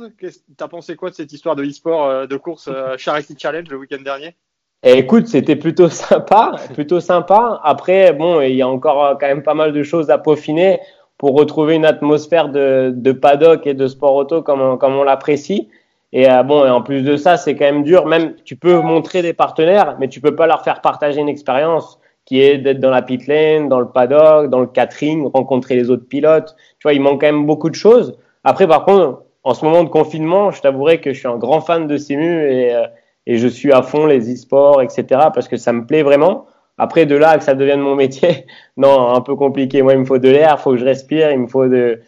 T'as 0.56 0.68
pensé 0.68 0.94
quoi 0.94 1.10
de 1.10 1.16
cette 1.16 1.32
histoire 1.32 1.56
de 1.56 1.64
e-sport 1.64 2.28
de 2.28 2.36
course 2.36 2.70
Charity 2.96 3.36
Challenge 3.38 3.68
le 3.68 3.76
week-end 3.76 4.02
dernier? 4.02 4.34
Et 4.82 4.92
écoute, 4.92 5.26
c'était 5.26 5.56
plutôt 5.56 5.88
sympa, 5.88 6.52
plutôt 6.74 7.00
sympa. 7.00 7.60
Après, 7.64 8.12
bon, 8.12 8.40
il 8.40 8.54
y 8.54 8.62
a 8.62 8.68
encore 8.68 9.04
euh, 9.04 9.14
quand 9.20 9.26
même 9.26 9.42
pas 9.42 9.54
mal 9.54 9.72
de 9.72 9.82
choses 9.82 10.10
à 10.10 10.18
peaufiner 10.18 10.80
pour 11.18 11.34
retrouver 11.36 11.74
une 11.74 11.84
atmosphère 11.84 12.48
de, 12.48 12.92
de 12.94 13.12
paddock 13.12 13.66
et 13.66 13.74
de 13.74 13.86
sport 13.88 14.14
auto 14.14 14.42
comme 14.42 14.60
on, 14.60 14.76
comme 14.76 14.94
on 14.94 15.02
l'apprécie. 15.02 15.68
Et 16.12 16.30
euh, 16.30 16.42
bon, 16.42 16.64
et 16.64 16.70
en 16.70 16.82
plus 16.82 17.02
de 17.02 17.16
ça, 17.16 17.36
c'est 17.36 17.56
quand 17.56 17.64
même 17.64 17.82
dur. 17.82 18.06
Même, 18.06 18.34
tu 18.44 18.56
peux 18.56 18.80
montrer 18.80 19.20
des 19.22 19.32
partenaires, 19.32 19.96
mais 20.00 20.08
tu 20.08 20.20
peux 20.20 20.34
pas 20.34 20.46
leur 20.46 20.62
faire 20.62 20.80
partager 20.80 21.20
une 21.20 21.28
expérience 21.28 21.98
qui 22.24 22.40
est 22.42 22.58
d'être 22.58 22.80
dans 22.80 22.90
la 22.90 23.02
pit 23.02 23.26
lane, 23.26 23.68
dans 23.68 23.80
le 23.80 23.88
paddock, 23.88 24.48
dans 24.50 24.60
le 24.60 24.66
catering, 24.66 25.26
rencontrer 25.32 25.74
les 25.76 25.90
autres 25.90 26.06
pilotes. 26.06 26.54
Tu 26.78 26.84
vois, 26.84 26.92
il 26.92 27.00
manque 27.00 27.20
quand 27.22 27.26
même 27.26 27.46
beaucoup 27.46 27.70
de 27.70 27.74
choses. 27.74 28.18
Après, 28.44 28.66
par 28.66 28.84
contre, 28.84 29.22
en 29.44 29.54
ce 29.54 29.64
moment 29.64 29.82
de 29.82 29.88
confinement, 29.88 30.50
je 30.50 30.60
t'avouerai 30.60 31.00
que 31.00 31.12
je 31.12 31.18
suis 31.18 31.28
un 31.28 31.36
grand 31.36 31.60
fan 31.60 31.86
de 31.86 31.96
Simu 31.96 32.52
et, 32.52 32.74
euh, 32.74 32.86
et 33.28 33.36
je 33.36 33.46
suis 33.46 33.72
à 33.72 33.82
fond 33.82 34.06
les 34.06 34.32
e-sports, 34.32 34.80
etc. 34.80 35.04
parce 35.34 35.48
que 35.48 35.58
ça 35.58 35.72
me 35.74 35.86
plaît 35.86 36.02
vraiment. 36.02 36.46
Après, 36.78 37.04
de 37.04 37.14
là 37.14 37.36
que 37.36 37.44
ça 37.44 37.54
devienne 37.54 37.80
mon 37.80 37.94
métier, 37.94 38.46
non, 38.78 39.10
un 39.14 39.20
peu 39.20 39.36
compliqué. 39.36 39.82
Moi, 39.82 39.92
il 39.92 40.00
me 40.00 40.04
faut 40.06 40.18
de 40.18 40.30
l'air, 40.30 40.56
il 40.58 40.62
faut 40.62 40.70
que 40.72 40.78
je 40.78 40.84
respire, 40.84 41.30
il 41.30 41.40
me 41.40 41.46
faut 41.46 41.68
de, 41.68 42.00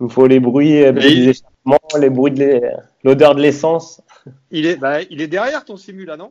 il 0.00 0.04
me 0.04 0.08
faut 0.08 0.28
les 0.28 0.38
bruits, 0.38 0.84
euh, 0.84 0.92
des 0.92 1.30
échappements, 1.30 1.80
les 1.98 2.10
bruits 2.10 2.30
de 2.30 2.60
l'odeur 3.02 3.34
de 3.34 3.42
l'essence. 3.42 4.00
Il 4.52 4.66
est, 4.66 4.76
bah, 4.76 5.02
il 5.02 5.20
est 5.20 5.26
derrière 5.26 5.64
ton 5.64 5.76
simu 5.76 6.04
là, 6.04 6.16
non? 6.16 6.30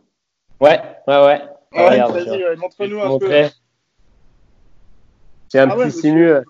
Ouais, 0.61 0.79
ouais, 1.09 1.25
ouais. 1.25 1.41
ouais 1.73 1.99
Vas-y, 1.99 2.55
montre-nous 2.55 3.01
un 3.01 3.19
peu. 3.19 3.29
J'ai 5.51 5.59
un 5.59 5.69
ah 5.69 5.75
petit 5.75 5.91
simu. 5.91 6.29
Euh. 6.29 6.41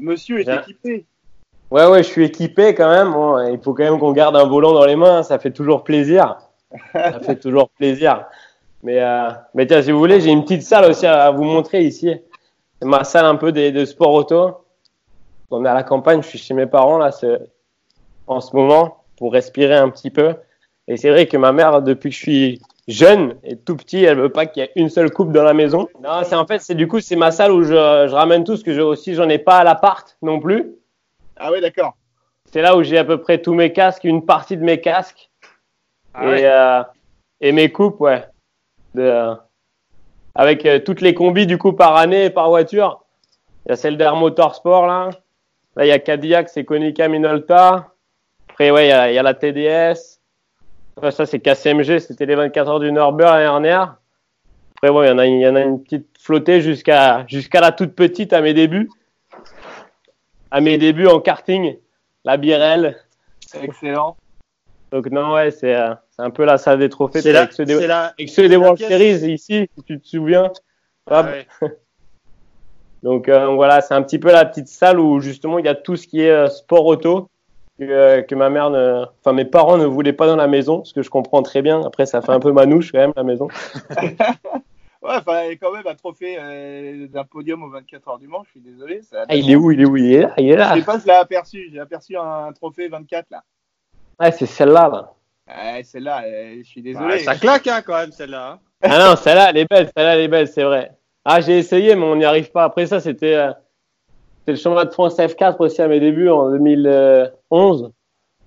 Monsieur 0.00 0.40
est 0.40 0.52
équipé. 0.52 1.06
Ouais, 1.70 1.86
ouais, 1.86 2.02
je 2.02 2.08
suis 2.08 2.24
équipé 2.24 2.74
quand 2.74 2.90
même. 2.90 3.12
Bon, 3.12 3.46
il 3.46 3.60
faut 3.60 3.74
quand 3.74 3.84
même 3.84 4.00
qu'on 4.00 4.10
garde 4.10 4.34
un 4.34 4.48
volant 4.48 4.72
dans 4.72 4.86
les 4.86 4.96
mains. 4.96 5.22
Ça 5.22 5.38
fait 5.38 5.52
toujours 5.52 5.84
plaisir. 5.84 6.47
Ça 6.92 7.20
fait 7.20 7.36
toujours 7.36 7.70
plaisir. 7.70 8.26
Mais, 8.82 9.00
euh, 9.00 9.28
mais 9.54 9.66
tiens, 9.66 9.82
si 9.82 9.90
vous 9.90 9.98
voulez, 9.98 10.20
j'ai 10.20 10.30
une 10.30 10.42
petite 10.42 10.62
salle 10.62 10.90
aussi 10.90 11.06
à, 11.06 11.30
vous 11.30 11.44
montrer 11.44 11.82
ici. 11.82 12.14
C'est 12.80 12.88
ma 12.88 13.04
salle 13.04 13.26
un 13.26 13.36
peu 13.36 13.52
de, 13.52 13.70
de, 13.70 13.84
sport 13.84 14.12
auto. 14.12 14.58
On 15.50 15.64
est 15.64 15.68
à 15.68 15.74
la 15.74 15.82
campagne, 15.82 16.22
je 16.22 16.28
suis 16.28 16.38
chez 16.38 16.54
mes 16.54 16.66
parents 16.66 16.98
là, 16.98 17.10
en 18.26 18.40
ce 18.40 18.54
moment, 18.54 19.02
pour 19.16 19.32
respirer 19.32 19.76
un 19.76 19.88
petit 19.88 20.10
peu. 20.10 20.34
Et 20.86 20.96
c'est 20.96 21.10
vrai 21.10 21.26
que 21.26 21.36
ma 21.36 21.52
mère, 21.52 21.82
depuis 21.82 22.10
que 22.10 22.14
je 22.14 22.20
suis 22.20 22.62
jeune 22.86 23.36
et 23.42 23.56
tout 23.56 23.76
petit, 23.76 24.04
elle 24.04 24.18
veut 24.18 24.32
pas 24.32 24.46
qu'il 24.46 24.62
y 24.62 24.66
ait 24.66 24.72
une 24.76 24.90
seule 24.90 25.10
coupe 25.10 25.32
dans 25.32 25.42
la 25.42 25.54
maison. 25.54 25.88
Non, 26.02 26.22
c'est 26.24 26.34
en 26.34 26.46
fait, 26.46 26.60
c'est 26.60 26.74
du 26.74 26.86
coup, 26.86 27.00
c'est 27.00 27.16
ma 27.16 27.30
salle 27.30 27.52
où 27.52 27.62
je, 27.62 27.72
je 27.72 28.14
ramène 28.14 28.44
tout 28.44 28.56
ce 28.56 28.64
que 28.64 28.72
je, 28.72 28.80
aussi, 28.80 29.14
j'en 29.14 29.28
ai 29.28 29.38
pas 29.38 29.58
à 29.58 29.64
l'appart 29.64 30.16
non 30.22 30.38
plus. 30.40 30.74
Ah 31.36 31.50
oui, 31.52 31.60
d'accord. 31.60 31.96
C'est 32.50 32.62
là 32.62 32.76
où 32.76 32.82
j'ai 32.82 32.98
à 32.98 33.04
peu 33.04 33.18
près 33.18 33.38
tous 33.38 33.54
mes 33.54 33.72
casques, 33.72 34.04
une 34.04 34.24
partie 34.24 34.56
de 34.56 34.64
mes 34.64 34.80
casques. 34.80 35.27
Ah 36.14 36.26
et, 36.26 36.44
euh, 36.44 36.82
et 37.40 37.52
mes 37.52 37.70
coupes, 37.70 38.00
ouais 38.00 38.24
de, 38.94 39.34
avec 40.34 40.66
euh, 40.66 40.78
toutes 40.78 41.00
les 41.00 41.14
combis 41.14 41.46
du 41.46 41.58
coup 41.58 41.72
par 41.72 41.96
année 41.96 42.26
et 42.26 42.30
par 42.30 42.48
voiture. 42.48 43.04
Il 43.66 43.70
y 43.70 43.72
a 43.72 43.76
celle 43.76 43.96
d'Air 43.96 44.16
Motorsport 44.16 44.86
là. 44.86 45.10
Là, 45.76 45.84
il 45.84 45.88
y 45.88 45.92
a 45.92 45.98
Cadillac, 45.98 46.48
c'est 46.48 46.64
Konica 46.64 47.08
Minolta. 47.08 47.92
Après, 48.48 48.70
ouais, 48.70 48.86
il 48.86 48.88
y 48.88 48.92
a, 48.92 49.10
il 49.10 49.14
y 49.14 49.18
a 49.18 49.22
la 49.22 49.34
TDS. 49.34 50.18
ça, 51.10 51.26
c'est 51.26 51.38
KCMG, 51.38 52.00
c'était 52.00 52.26
les 52.26 52.34
24 52.34 52.68
heures 52.68 52.80
du 52.80 52.90
Nürburgring 52.90 53.44
l'année 53.44 53.44
dernière. 53.44 53.96
Après, 54.76 54.88
ouais, 54.88 55.06
il 55.06 55.10
y 55.10 55.12
en 55.12 55.18
a, 55.18 55.26
il 55.26 55.40
y 55.40 55.46
en 55.46 55.54
a 55.54 55.60
une 55.60 55.82
petite 55.82 56.08
flottée 56.18 56.60
jusqu'à 56.60 57.24
jusqu'à 57.28 57.60
la 57.60 57.70
toute 57.70 57.94
petite 57.94 58.32
à 58.32 58.40
mes 58.40 58.54
débuts. 58.54 58.90
À 60.50 60.60
mes 60.60 60.78
débuts 60.78 61.06
en 61.06 61.20
karting, 61.20 61.76
la 62.24 62.36
Birel. 62.38 62.96
Excellent. 63.62 64.16
Donc, 64.92 65.10
non, 65.10 65.34
ouais, 65.34 65.50
c'est. 65.50 65.74
Euh, 65.74 65.94
c'est 66.18 66.24
un 66.24 66.30
peu 66.30 66.44
la 66.44 66.58
salle 66.58 66.80
des 66.80 66.88
trophées 66.88 67.20
avec, 67.36 67.52
ceux 67.52 67.64
des, 67.64 67.88
avec 67.88 68.28
ceux 68.28 68.48
des 68.48 68.56
World 68.56 68.76
Series 68.76 69.32
ici, 69.32 69.68
si 69.72 69.82
tu 69.84 70.00
te 70.00 70.06
souviens. 70.08 70.50
Ah 71.08 71.24
donc 73.04 73.28
euh, 73.28 73.46
voilà, 73.54 73.80
c'est 73.80 73.94
un 73.94 74.02
petit 74.02 74.18
peu 74.18 74.32
la 74.32 74.44
petite 74.44 74.66
salle 74.66 74.98
où 74.98 75.20
justement 75.20 75.60
il 75.60 75.64
y 75.64 75.68
a 75.68 75.76
tout 75.76 75.94
ce 75.94 76.08
qui 76.08 76.22
est 76.22 76.30
euh, 76.30 76.48
sport 76.48 76.86
auto 76.86 77.30
que, 77.78 77.84
euh, 77.84 78.22
que, 78.22 78.34
ma 78.34 78.50
mère, 78.50 78.70
ne, 78.70 79.04
enfin 79.20 79.32
mes 79.32 79.44
parents 79.44 79.76
ne 79.76 79.84
voulaient 79.84 80.12
pas 80.12 80.26
dans 80.26 80.34
la 80.34 80.48
maison, 80.48 80.84
ce 80.84 80.92
que 80.92 81.02
je 81.02 81.08
comprends 81.08 81.42
très 81.44 81.62
bien. 81.62 81.86
Après, 81.86 82.04
ça 82.04 82.20
fait 82.20 82.32
un 82.32 82.40
peu 82.40 82.50
manouche 82.50 82.90
quand 82.90 82.98
même 82.98 83.12
la 83.14 83.22
maison. 83.22 83.46
ouais, 83.90 84.16
enfin 85.02 85.42
quand 85.60 85.72
même 85.72 85.86
un 85.86 85.94
trophée 85.94 86.36
d'un 87.12 87.24
podium 87.24 87.62
aux 87.62 87.70
24 87.70 88.08
heures 88.08 88.18
du 88.18 88.26
Mans. 88.26 88.42
Je 88.46 88.50
suis 88.50 88.60
désolé. 88.60 89.02
Ah, 89.12 89.36
il 89.36 89.48
est 89.48 89.54
où 89.54 89.70
Il 89.70 89.80
est 89.82 89.86
où? 89.86 89.96
Il 89.96 90.12
est 90.12 90.22
là. 90.22 90.34
Il 90.36 90.48
est 90.48 90.56
là. 90.56 90.74
Je 90.74 90.80
sais 90.80 90.84
pas, 90.84 90.98
je 90.98 91.06
l'ai 91.06 91.12
aperçu. 91.12 91.70
J'ai 91.72 91.78
aperçu 91.78 92.16
un, 92.16 92.52
trophée 92.52 92.88
24 92.88 93.30
là. 93.30 93.44
Ouais, 94.20 94.32
c'est 94.32 94.46
celle-là. 94.46 94.88
là. 94.88 95.12
Ouais, 95.48 95.82
celle-là, 95.82 96.24
je 96.58 96.62
suis 96.62 96.82
désolé. 96.82 97.20
ça 97.20 97.36
claque 97.36 97.66
hein, 97.66 97.82
quand 97.84 97.96
même, 97.96 98.12
celle-là. 98.12 98.52
Hein. 98.52 98.58
ah 98.82 98.98
non, 98.98 99.16
celle-là, 99.16 99.50
elle 99.50 99.58
est 99.58 99.70
belle, 99.70 99.90
celle-là, 99.96 100.14
elle 100.14 100.20
est 100.22 100.28
belle, 100.28 100.48
c'est 100.48 100.64
vrai. 100.64 100.92
Ah, 101.24 101.40
j'ai 101.40 101.58
essayé, 101.58 101.94
mais 101.94 102.04
on 102.04 102.16
n'y 102.16 102.24
arrive 102.24 102.50
pas. 102.50 102.64
Après 102.64 102.86
ça, 102.86 103.00
c'était 103.00 103.34
euh, 103.34 103.52
le 104.46 104.56
championnat 104.56 104.86
de 104.86 104.92
France 104.92 105.18
F4 105.18 105.56
aussi 105.58 105.82
à 105.82 105.88
mes 105.88 106.00
débuts 106.00 106.28
en 106.28 106.50
2011. 106.50 107.92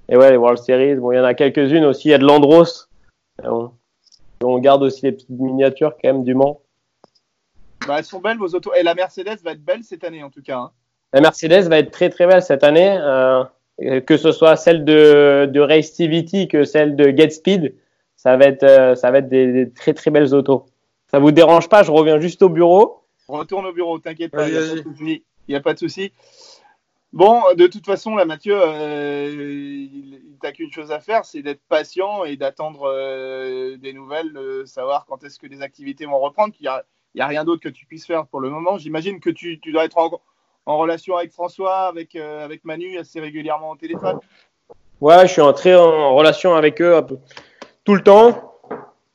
Et 0.10 0.18
ouais, 0.18 0.32
les 0.32 0.38
World 0.38 0.58
Series, 0.60 0.96
bon, 0.96 1.12
il 1.12 1.18
y 1.18 1.20
en 1.20 1.24
a 1.24 1.34
quelques-unes 1.34 1.86
aussi. 1.86 2.10
Il 2.10 2.12
y 2.12 2.14
a 2.14 2.18
de 2.18 2.26
l'Andros. 2.26 2.90
On, 3.44 3.72
on 4.44 4.60
garde 4.60 4.84
aussi 4.84 5.04
les 5.04 5.12
petites 5.12 5.30
miniatures 5.30 5.94
quand 6.02 6.10
même 6.10 6.24
du 6.24 6.36
Mans. 6.36 6.62
Bah, 7.88 7.96
elles 7.98 8.06
sont 8.06 8.20
belles 8.20 8.38
vos 8.38 8.50
autos. 8.50 8.74
Et 8.74 8.84
la 8.84 8.94
Mercedes 8.94 9.40
va 9.44 9.52
être 9.52 9.64
belle 9.64 9.84
cette 9.84 10.04
année 10.04 10.24
en 10.24 10.30
tout 10.30 10.42
cas. 10.42 10.58
Hein. 10.58 10.72
La 11.14 11.22
Mercedes 11.22 11.68
va 11.68 11.80
être 11.80 11.92
très 11.92 12.10
très 12.10 12.28
belle 12.28 12.44
cette 12.44 12.64
année. 12.64 12.98
Euh, 12.98 13.44
euh, 13.44 13.44
que 14.06 14.18
ce 14.18 14.32
soit 14.32 14.56
celle 14.56 14.86
de, 14.86 15.50
de 15.52 15.60
Race 15.60 15.94
TVT 15.94 16.48
que 16.48 16.64
celle 16.64 16.96
de 16.96 17.16
Get 17.16 17.32
Speed, 17.32 17.76
ça 18.16 18.38
va 18.38 18.46
être, 18.46 18.64
euh, 18.64 18.96
ça 18.96 19.10
va 19.10 19.18
être 19.18 19.30
des, 19.30 19.72
très 19.74 19.94
très 19.94 20.12
belles 20.12 20.34
autos. 20.36 20.68
Ça 21.08 21.20
vous 21.20 21.32
dérange 21.32 21.68
pas 21.70 21.82
Je 21.84 21.92
reviens 21.92 22.20
juste 22.20 22.44
au 22.44 22.50
bureau. 22.50 23.02
Retourne 23.28 23.66
au 23.66 23.74
bureau, 23.74 23.98
t'inquiète 23.98 24.32
pas, 24.32 24.48
il 24.48 25.22
n'y 25.48 25.56
a, 25.56 25.62
pas 25.62 25.74
de 25.74 25.80
souci. 25.80 26.12
Bon, 27.14 27.42
de 27.56 27.68
toute 27.68 27.86
façon, 27.86 28.16
là, 28.16 28.26
Mathieu, 28.26 28.56
euh, 28.56 29.30
il 29.34 30.38
t'a 30.42 30.52
qu'une 30.52 30.72
chose 30.72 30.92
à 30.92 31.00
faire, 31.00 31.26
c'est 31.26 31.42
d'être 31.42 31.62
patient 31.68 32.24
et 32.24 32.36
d'attendre 32.38 32.88
des 33.78 33.94
nouvelles, 33.94 34.34
de 34.34 34.66
savoir 34.66 35.06
quand 35.08 35.24
est-ce 35.24 35.40
que 35.40 35.48
les 35.48 35.62
activités 35.62 36.06
vont 36.06 36.20
reprendre. 36.20 36.54
Il 36.60 36.64
n'y 36.64 36.68
a, 36.68 36.84
a, 37.20 37.28
rien 37.28 37.44
d'autre 37.44 37.62
que 37.62 37.70
tu 37.70 37.86
puisses 37.86 38.06
faire 38.06 38.28
pour 38.28 38.40
le 38.40 38.50
moment. 38.50 38.78
J'imagine 38.78 39.20
que 39.20 39.30
tu, 39.30 39.60
tu 39.60 39.72
dois 39.72 39.86
être 39.86 39.98
en, 39.98 40.22
en 40.66 40.78
relation 40.78 41.18
avec 41.18 41.32
François, 41.32 41.88
avec, 41.88 42.16
euh, 42.16 42.44
avec 42.44 42.64
Manu 42.66 42.98
assez 42.98 43.20
régulièrement 43.20 43.72
au 43.72 43.76
téléphone 43.76 44.20
Ouais, 45.00 45.28
je 45.28 45.32
suis 45.34 45.42
entré 45.42 45.76
en 45.76 46.14
relation 46.16 46.54
avec 46.54 46.82
eux 46.82 47.02
tout 47.84 47.96
le 47.96 48.04
temps. 48.04 48.48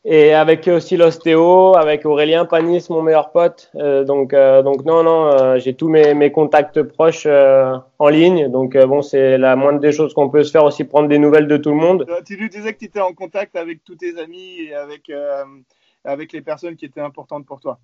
Et 0.08 0.32
avec 0.32 0.68
aussi 0.68 0.96
l'ostéo, 0.96 1.76
avec 1.76 2.06
Aurélien 2.06 2.44
Panis, 2.44 2.86
mon 2.90 3.02
meilleur 3.02 3.32
pote. 3.32 3.72
Euh, 3.74 4.04
donc, 4.04 4.34
euh, 4.34 4.62
donc 4.62 4.84
non, 4.84 5.02
non, 5.02 5.58
j'ai 5.58 5.74
tous 5.74 5.88
mes, 5.88 6.14
mes, 6.14 6.30
contacts 6.30 6.80
proches 6.82 7.26
en 7.26 8.08
ligne. 8.08 8.48
Donc 8.48 8.76
bon, 8.76 9.02
c'est 9.02 9.36
la 9.36 9.56
moindre 9.56 9.80
des 9.80 9.90
choses 9.90 10.14
qu'on 10.14 10.28
peut 10.28 10.44
se 10.44 10.52
faire 10.52 10.64
aussi, 10.64 10.84
prendre 10.84 11.08
des 11.08 11.18
nouvelles 11.18 11.48
de 11.48 11.56
tout 11.56 11.70
le 11.70 11.76
monde. 11.76 12.06
Tu 12.24 12.36
lui 12.36 12.48
disais 12.48 12.72
que 12.72 12.78
tu 12.78 12.84
étais 12.84 13.00
en 13.00 13.14
contact 13.14 13.56
avec 13.56 13.82
tous 13.84 13.96
tes 13.96 14.16
amis 14.18 14.60
et 14.68 14.74
avec, 14.74 15.10
avec 16.04 16.32
les 16.32 16.40
personnes 16.40 16.76
qui 16.76 16.84
étaient 16.84 17.00
importantes 17.00 17.44
pour 17.44 17.60
toi. 17.60 17.78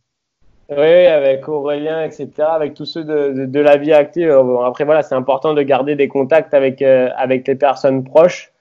Oui, 0.70 1.06
avec 1.06 1.48
Aurélien, 1.48 2.04
etc., 2.04 2.28
avec 2.38 2.74
tous 2.74 2.86
ceux 2.86 3.04
de, 3.04 3.46
de, 3.46 3.60
la 3.60 3.76
vie 3.76 3.92
active. 3.92 4.30
après, 4.64 4.84
voilà, 4.84 5.02
c'est 5.02 5.14
important 5.14 5.54
de 5.54 5.62
garder 5.62 5.96
des 5.96 6.08
contacts 6.08 6.54
avec, 6.54 6.80
euh, 6.80 7.10
avec 7.16 7.46
les 7.46 7.56
personnes 7.56 8.04
proches. 8.04 8.52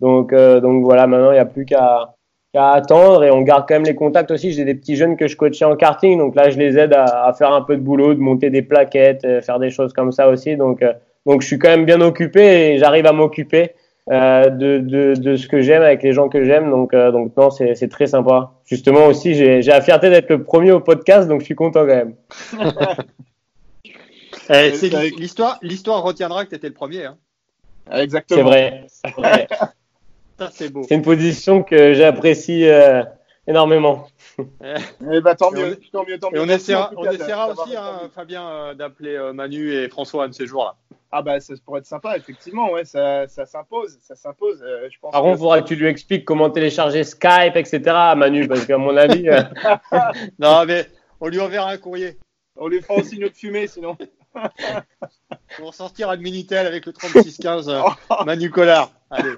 Donc, 0.00 0.32
euh, 0.32 0.60
donc 0.60 0.82
voilà, 0.84 1.06
maintenant, 1.06 1.30
il 1.30 1.34
n'y 1.34 1.40
a 1.40 1.44
plus 1.44 1.66
qu'à 1.66 2.12
attendre 2.54 3.22
et 3.22 3.30
on 3.30 3.42
garde 3.42 3.66
quand 3.68 3.74
même 3.74 3.84
les 3.84 3.94
contacts 3.94 4.30
aussi. 4.30 4.52
J'ai 4.52 4.64
des 4.64 4.74
petits 4.74 4.96
jeunes 4.96 5.16
que 5.16 5.28
je 5.28 5.36
coachais 5.36 5.64
en 5.64 5.76
karting, 5.76 6.18
donc 6.18 6.34
là, 6.34 6.50
je 6.50 6.58
les 6.58 6.76
aide 6.78 6.92
à, 6.94 7.26
à 7.26 7.32
faire 7.34 7.52
un 7.52 7.62
peu 7.62 7.76
de 7.76 7.82
boulot, 7.82 8.14
de 8.14 8.20
monter 8.20 8.50
des 8.50 8.62
plaquettes, 8.62 9.24
euh, 9.24 9.40
faire 9.40 9.60
des 9.60 9.70
choses 9.70 9.92
comme 9.92 10.10
ça 10.10 10.28
aussi. 10.28 10.56
Donc, 10.56 10.82
donc 11.26 11.42
je 11.42 11.46
suis 11.46 11.58
quand 11.58 11.68
même 11.68 11.84
bien 11.84 12.00
occupé 12.00 12.72
et 12.72 12.78
j'arrive 12.78 13.06
à 13.06 13.12
m'occuper. 13.12 13.74
Euh, 14.08 14.48
de, 14.50 14.78
de, 14.78 15.14
de, 15.14 15.36
ce 15.36 15.46
que 15.46 15.60
j'aime 15.60 15.82
avec 15.82 16.02
les 16.02 16.12
gens 16.12 16.28
que 16.28 16.44
j'aime. 16.44 16.70
Donc, 16.70 16.94
euh, 16.94 17.12
donc 17.12 17.36
non, 17.36 17.50
c'est 17.50 17.88
très 17.88 18.06
sympa. 18.06 18.52
Justement 18.64 19.06
aussi, 19.06 19.34
j'ai 19.34 19.60
la 19.60 19.80
fierté 19.82 20.10
d'être 20.10 20.30
le 20.30 20.42
premier 20.42 20.72
au 20.72 20.80
podcast, 20.80 21.28
donc 21.28 21.40
je 21.40 21.44
suis 21.44 21.54
content 21.54 21.86
quand 21.86 21.86
même. 21.86 22.14
eh, 24.50 24.72
l'histoire, 25.16 25.58
l'histoire 25.62 26.02
retiendra 26.02 26.44
que 26.44 26.50
tu 26.50 26.56
étais 26.56 26.68
le 26.68 26.74
premier. 26.74 27.04
Hein. 27.04 27.18
Exactement. 27.92 28.50
C'est 28.88 29.10
vrai. 29.12 29.48
c'est 30.50 30.72
beau. 30.72 30.82
C'est 30.88 30.94
une 30.94 31.02
position 31.02 31.62
que 31.62 31.92
j'apprécie 31.92 32.66
euh, 32.66 33.04
énormément. 33.50 34.08
Eh 34.62 35.20
ben, 35.20 35.34
tant, 35.34 35.50
mieux, 35.50 35.78
tant 35.92 36.04
mieux, 36.06 36.18
tant 36.18 36.30
mieux. 36.30 36.38
Et 36.38 36.40
on 36.40 36.48
essaiera, 36.48 36.90
on 36.96 37.04
essaiera 37.10 37.50
aussi, 37.50 37.76
hein, 37.76 38.10
Fabien, 38.14 38.74
d'appeler 38.74 39.32
Manu 39.34 39.72
et 39.72 39.88
François 39.88 40.24
un 40.24 40.28
de 40.28 40.34
ces 40.34 40.46
jours-là. 40.46 40.76
Ah 41.12 41.22
bah 41.22 41.40
ça 41.40 41.54
pourrait 41.64 41.80
être 41.80 41.86
sympa, 41.86 42.16
effectivement, 42.16 42.70
ouais, 42.70 42.84
ça, 42.84 43.26
ça 43.26 43.44
s'impose, 43.44 43.98
ça 44.00 44.14
s'impose. 44.14 44.62
Euh, 44.62 44.88
je 44.92 44.98
pense 45.00 45.10
Par 45.10 45.22
contre, 45.22 45.36
il 45.36 45.40
faudra 45.40 45.60
que 45.60 45.66
tu 45.66 45.74
lui 45.74 45.88
expliques 45.88 46.24
comment 46.24 46.50
télécharger 46.50 47.02
Skype, 47.02 47.56
etc. 47.56 47.80
Manu, 48.16 48.46
parce 48.46 48.64
qu'à 48.64 48.78
mon 48.78 48.96
avis. 48.96 49.28
Euh, 49.28 49.42
non, 50.38 50.64
mais 50.66 50.86
on 51.20 51.26
lui 51.26 51.40
enverra 51.40 51.70
un 51.70 51.78
courrier. 51.78 52.16
On 52.56 52.68
lui 52.68 52.80
fera 52.80 53.00
un 53.00 53.02
signe 53.02 53.22
de 53.22 53.28
fumée, 53.28 53.66
sinon. 53.66 53.96
Pour 55.58 55.74
sortir 55.74 56.10
un 56.10 56.16
Minitel 56.16 56.64
avec 56.64 56.86
le 56.86 56.92
3615 56.92 57.68
euh, 57.68 57.80
Manu 58.24 58.50
Collard. 58.50 58.92
Allez. 59.10 59.34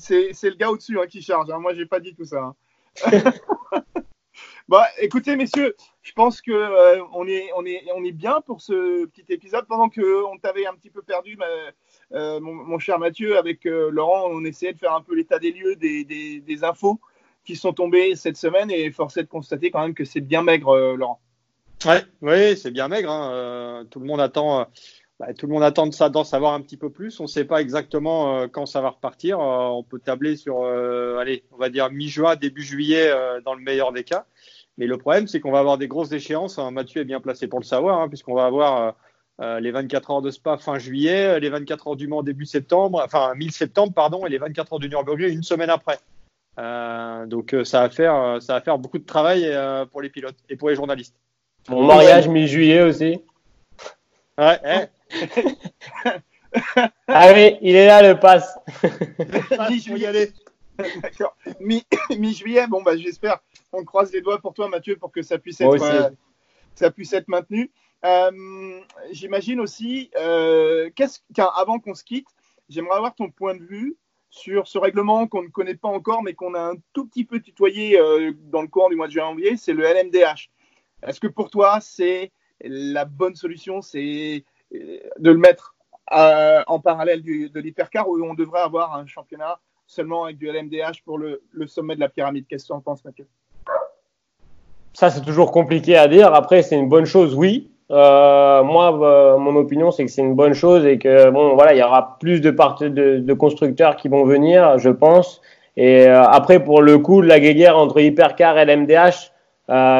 C'est, 0.00 0.32
le 0.42 0.56
gars 0.56 0.70
au-dessus 0.70 0.98
hein, 0.98 1.06
qui 1.06 1.22
charge. 1.22 1.50
Hein. 1.50 1.58
Moi, 1.58 1.74
j'ai 1.74 1.86
pas 1.86 2.00
dit 2.00 2.14
tout 2.14 2.24
ça. 2.24 2.54
Hein. 3.04 3.32
Bah, 4.70 4.86
écoutez, 5.00 5.34
messieurs, 5.34 5.74
je 6.00 6.12
pense 6.12 6.40
que 6.40 6.52
euh, 6.52 7.02
on, 7.12 7.26
est, 7.26 7.50
on, 7.56 7.66
est, 7.66 7.82
on 7.96 8.04
est 8.04 8.12
bien 8.12 8.40
pour 8.40 8.60
ce 8.60 9.04
petit 9.06 9.24
épisode. 9.28 9.66
Pendant 9.66 9.88
qu'on 9.88 10.38
t'avait 10.40 10.64
un 10.64 10.74
petit 10.74 10.90
peu 10.90 11.02
perdu, 11.02 11.36
euh, 12.12 12.38
mon, 12.38 12.78
cher 12.78 13.00
Mathieu, 13.00 13.36
avec 13.36 13.66
euh, 13.66 13.90
Laurent, 13.90 14.28
on 14.30 14.44
essayait 14.44 14.72
de 14.72 14.78
faire 14.78 14.94
un 14.94 15.02
peu 15.02 15.16
l'état 15.16 15.40
des 15.40 15.50
lieux, 15.50 15.74
des, 15.74 16.04
des, 16.04 16.64
infos 16.64 17.00
qui 17.44 17.56
sont 17.56 17.72
tombées 17.72 18.14
cette 18.14 18.36
semaine 18.36 18.70
et 18.70 18.92
force 18.92 19.16
est 19.16 19.24
de 19.24 19.28
constater 19.28 19.72
quand 19.72 19.82
même 19.82 19.94
que 19.94 20.04
c'est 20.04 20.20
bien 20.20 20.42
maigre, 20.42 20.94
Laurent. 20.96 21.20
Ouais, 21.84 22.04
oui, 22.22 22.56
c'est 22.56 22.70
bien 22.70 22.86
maigre. 22.86 23.10
Hein. 23.10 23.86
tout 23.90 23.98
le 23.98 24.06
monde 24.06 24.20
attend 24.20 24.68
bah, 25.20 25.34
tout 25.34 25.46
le 25.46 25.52
monde 25.52 25.62
attend 25.62 25.92
ça 25.92 26.08
d'en 26.08 26.24
savoir 26.24 26.54
un 26.54 26.62
petit 26.62 26.78
peu 26.78 26.88
plus. 26.88 27.20
On 27.20 27.24
ne 27.24 27.28
sait 27.28 27.44
pas 27.44 27.60
exactement 27.60 28.38
euh, 28.38 28.46
quand 28.48 28.64
ça 28.64 28.80
va 28.80 28.88
repartir. 28.88 29.38
Euh, 29.38 29.66
on 29.66 29.82
peut 29.82 29.98
tabler 29.98 30.34
sur, 30.34 30.62
euh, 30.62 31.18
allez, 31.18 31.44
on 31.52 31.58
va 31.58 31.68
dire 31.68 31.90
mi-juin, 31.90 32.36
début 32.36 32.62
juillet, 32.62 33.12
dans 33.44 33.52
le 33.52 33.60
meilleur 33.60 33.92
des 33.92 34.02
cas. 34.02 34.24
Mais 34.78 34.86
le 34.86 34.96
problème, 34.96 35.28
c'est 35.28 35.38
qu'on 35.38 35.52
va 35.52 35.58
avoir 35.58 35.76
des 35.76 35.88
grosses 35.88 36.12
échéances. 36.12 36.58
Hein. 36.58 36.70
Mathieu 36.70 37.02
est 37.02 37.04
bien 37.04 37.20
placé 37.20 37.48
pour 37.48 37.60
le 37.60 37.66
savoir, 37.66 38.00
hein, 38.00 38.08
puisqu'on 38.08 38.34
va 38.34 38.46
avoir 38.46 38.94
les 39.38 39.70
24 39.70 40.10
heures 40.10 40.22
de 40.22 40.30
Spa 40.30 40.56
fin 40.56 40.78
juillet, 40.78 41.38
les 41.38 41.50
24 41.50 41.88
heures 41.88 41.96
du 41.96 42.08
Mans 42.08 42.22
début 42.22 42.44
septembre, 42.46 43.02
enfin 43.04 43.34
mi-septembre, 43.34 43.92
pardon, 43.94 44.26
et 44.26 44.30
les 44.30 44.38
24 44.38 44.74
heures 44.74 44.78
du 44.78 44.88
Nürburgring 44.88 45.32
une 45.32 45.42
semaine 45.42 45.70
après. 45.70 45.98
donc 47.26 47.56
ça 47.64 47.80
va 47.80 47.90
faire, 47.90 48.36
ça 48.42 48.54
va 48.54 48.60
faire 48.60 48.78
beaucoup 48.78 48.98
de 48.98 49.06
travail 49.06 49.50
pour 49.92 50.02
les 50.02 50.10
pilotes 50.10 50.36
et 50.50 50.56
pour 50.56 50.68
les 50.68 50.76
journalistes. 50.76 51.16
Mon 51.70 51.84
mariage 51.86 52.28
mi-juillet 52.28 52.82
aussi. 52.82 53.20
Ouais, 54.38 54.58
hein. 54.64 54.86
Ah 57.08 57.32
oui, 57.34 57.56
il 57.62 57.76
est 57.76 57.86
là 57.86 58.02
le 58.02 58.18
pass. 58.18 58.58
Mi-juillet. 59.70 60.32
Mi-juillet, 62.18 62.66
bon 62.66 62.82
bah 62.82 62.96
j'espère. 62.96 63.40
On 63.72 63.84
croise 63.84 64.12
les 64.12 64.20
doigts 64.20 64.40
pour 64.40 64.54
toi, 64.54 64.68
Mathieu, 64.68 64.96
pour 64.96 65.12
que 65.12 65.22
ça 65.22 65.38
puisse 65.38 65.60
être, 65.60 65.82
euh, 65.82 66.10
ça 66.74 66.90
puisse 66.90 67.12
être 67.12 67.28
maintenu. 67.28 67.70
Euh, 68.04 68.80
j'imagine 69.12 69.60
aussi, 69.60 70.10
euh, 70.16 70.90
qu'est-ce, 70.96 71.20
avant 71.38 71.78
qu'on 71.78 71.94
se 71.94 72.02
quitte, 72.02 72.28
j'aimerais 72.68 72.96
avoir 72.96 73.14
ton 73.14 73.30
point 73.30 73.54
de 73.54 73.62
vue 73.62 73.96
sur 74.30 74.68
ce 74.68 74.78
règlement 74.78 75.26
qu'on 75.26 75.42
ne 75.42 75.48
connaît 75.48 75.74
pas 75.74 75.88
encore, 75.88 76.22
mais 76.22 76.34
qu'on 76.34 76.54
a 76.54 76.60
un 76.60 76.74
tout 76.92 77.06
petit 77.06 77.24
peu 77.24 77.40
tutoyé 77.40 77.98
dans 78.44 78.62
le 78.62 78.68
courant 78.68 78.88
du 78.88 78.96
mois 78.96 79.08
de 79.08 79.12
janvier, 79.12 79.56
c'est 79.56 79.72
le 79.72 79.84
LMDH. 79.84 80.50
Est-ce 81.02 81.20
que 81.20 81.26
pour 81.26 81.50
toi, 81.50 81.80
c'est 81.80 82.30
la 82.62 83.04
bonne 83.04 83.34
solution, 83.34 83.82
c'est 83.82 84.44
de 84.72 85.30
le 85.30 85.38
mettre 85.38 85.74
euh, 86.12 86.62
en 86.66 86.80
parallèle 86.80 87.22
de 87.22 87.60
l'hypercar 87.60 88.08
où 88.08 88.20
on 88.24 88.34
devrait 88.34 88.62
avoir 88.62 88.96
un 88.96 89.06
championnat 89.06 89.60
seulement 89.86 90.24
avec 90.24 90.38
du 90.38 90.46
LMDH 90.50 91.04
pour 91.04 91.18
le, 91.18 91.40
sommet 91.66 91.94
de 91.94 92.00
la 92.00 92.08
pyramide. 92.08 92.46
Qu'est-ce 92.48 92.64
que 92.64 92.68
tu 92.68 92.72
en 92.72 92.80
penses, 92.80 93.04
Mathieu? 93.04 93.26
Ça, 94.92 95.10
c'est 95.10 95.20
toujours 95.20 95.52
compliqué 95.52 95.96
à 95.96 96.08
dire. 96.08 96.34
Après, 96.34 96.62
c'est 96.62 96.76
une 96.76 96.88
bonne 96.88 97.04
chose, 97.04 97.34
oui. 97.34 97.70
Euh, 97.92 98.62
moi, 98.64 98.98
euh, 99.02 99.38
mon 99.38 99.54
opinion, 99.56 99.92
c'est 99.92 100.04
que 100.04 100.10
c'est 100.10 100.22
une 100.22 100.34
bonne 100.34 100.52
chose 100.52 100.84
et 100.84 100.98
que 100.98 101.30
bon, 101.30 101.54
voilà, 101.54 101.74
il 101.74 101.78
y 101.78 101.82
aura 101.82 102.18
plus 102.18 102.40
de, 102.40 102.50
de, 102.50 103.18
de 103.18 103.34
constructeurs 103.34 103.96
qui 103.96 104.08
vont 104.08 104.24
venir, 104.24 104.78
je 104.78 104.90
pense. 104.90 105.40
Et 105.76 106.06
après, 106.06 106.62
pour 106.62 106.82
le 106.82 106.98
coup, 106.98 107.20
la 107.20 107.38
guéguerre 107.38 107.78
entre 107.78 108.00
hypercar 108.00 108.58
et 108.58 108.64
LMDH, 108.64 109.30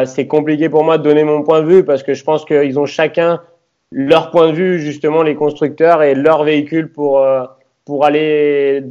c'est 0.07 0.27
compliqué 0.27 0.69
pour 0.69 0.83
moi 0.83 0.99
de 0.99 1.05
donner 1.05 1.23
mon 1.23 1.43
point 1.43 1.63
de 1.63 1.67
vue 1.67 1.85
parce 1.85 2.03
que 2.03 2.15
je 2.15 2.25
pense 2.25 2.45
qu'ils 2.45 2.79
ont 2.79 2.87
chacun 2.87 3.41
leur 3.93 4.31
point 4.31 4.49
de 4.49 4.53
vue, 4.53 4.81
justement, 4.81 5.23
les 5.23 5.35
constructeurs 5.35 6.03
et 6.03 6.15
leur 6.15 6.45
véhicule 6.45 6.93
pour, 6.93 7.21
euh, 7.21 7.45
pour 7.85 8.05
aller 8.05 8.85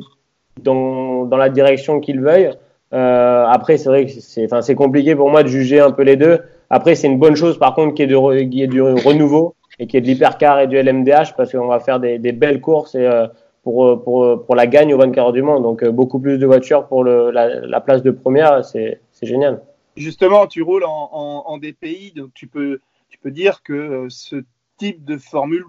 dans, 0.61 1.25
dans 1.25 1.37
la 1.37 1.49
direction 1.49 1.99
qu'ils 1.99 2.19
veuillent. 2.21 2.51
Euh, 2.93 3.45
après, 3.45 3.77
c'est 3.77 3.89
vrai 3.89 4.05
que 4.05 4.11
c'est, 4.11 4.45
enfin, 4.45 4.61
c'est 4.61 4.75
compliqué 4.75 5.15
pour 5.15 5.29
moi 5.29 5.43
de 5.43 5.47
juger 5.47 5.79
un 5.79 5.91
peu 5.91 6.03
les 6.03 6.15
deux. 6.15 6.39
Après, 6.69 6.95
c'est 6.95 7.07
une 7.07 7.19
bonne 7.19 7.35
chose, 7.35 7.57
par 7.57 7.75
contre, 7.75 7.93
qu'il 7.93 8.09
y 8.09 8.13
ait, 8.61 8.67
de, 8.67 8.71
du 8.71 8.81
renouveau 8.81 9.55
et 9.79 9.87
qu'il 9.87 9.95
y 9.95 9.97
ait 9.99 10.01
de 10.01 10.07
l'hypercar 10.07 10.59
et 10.59 10.67
du 10.67 10.75
LMDH 10.75 11.35
parce 11.37 11.51
qu'on 11.51 11.67
va 11.67 11.79
faire 11.79 11.99
des, 11.99 12.19
des 12.19 12.31
belles 12.31 12.61
courses 12.61 12.95
et, 12.95 13.05
euh, 13.05 13.27
pour, 13.63 14.03
pour, 14.03 14.45
pour 14.45 14.55
la 14.55 14.67
gagne 14.67 14.93
au 14.93 14.97
24 14.97 15.27
heures 15.27 15.33
du 15.33 15.41
Mans. 15.41 15.59
Donc, 15.61 15.83
euh, 15.83 15.91
beaucoup 15.91 16.19
plus 16.19 16.37
de 16.37 16.45
voitures 16.45 16.87
pour 16.87 17.03
le, 17.03 17.31
la, 17.31 17.61
la 17.61 17.81
place 17.81 18.01
de 18.01 18.11
première, 18.11 18.65
c'est, 18.65 19.01
c'est 19.11 19.25
génial. 19.25 19.61
Justement, 19.95 20.47
tu 20.47 20.61
roules 20.61 20.85
en, 20.85 21.09
en, 21.11 21.43
en 21.45 21.57
DPI, 21.57 22.13
donc 22.15 22.29
tu 22.33 22.47
peux, 22.47 22.79
tu 23.09 23.17
peux 23.19 23.31
dire 23.31 23.61
que 23.63 24.07
ce 24.09 24.43
type 24.79 25.05
de 25.05 25.17
formule 25.17 25.65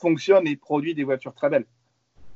fonctionne 0.00 0.46
et 0.46 0.56
produit 0.56 0.94
des 0.94 1.04
voitures 1.04 1.34
très 1.34 1.48
belles. 1.48 1.66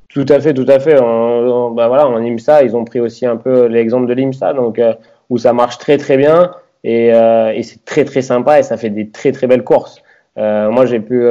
Tout 0.09 0.27
à 0.29 0.41
fait, 0.41 0.53
tout 0.55 0.67
à 0.67 0.81
fait. 0.81 0.99
En, 0.99 1.71
bah 1.71 1.89
voilà, 1.89 2.09
en 2.09 2.21
IMSA, 2.23 2.65
ils 2.65 2.77
ont 2.77 2.85
pris 2.85 3.01
aussi 3.01 3.27
un 3.27 3.37
peu 3.37 3.67
l'exemple 3.67 4.07
de 4.07 4.13
l'IMSA, 4.15 4.53
donc 4.55 4.79
euh, 4.79 4.93
où 5.29 5.39
ça 5.39 5.53
marche 5.53 5.79
très 5.79 5.99
très 5.99 6.17
bien 6.17 6.53
et, 6.83 7.15
euh, 7.15 7.53
et 7.53 7.63
c'est 7.63 7.85
très 7.85 8.05
très 8.05 8.23
sympa 8.23 8.59
et 8.59 8.63
ça 8.63 8.77
fait 8.77 8.91
des 8.91 9.11
très 9.11 9.31
très 9.33 9.47
belles 9.47 9.65
courses. 9.65 10.03
Euh, 10.39 10.71
moi, 10.71 10.87
j'ai 10.87 11.01
pu 11.01 11.23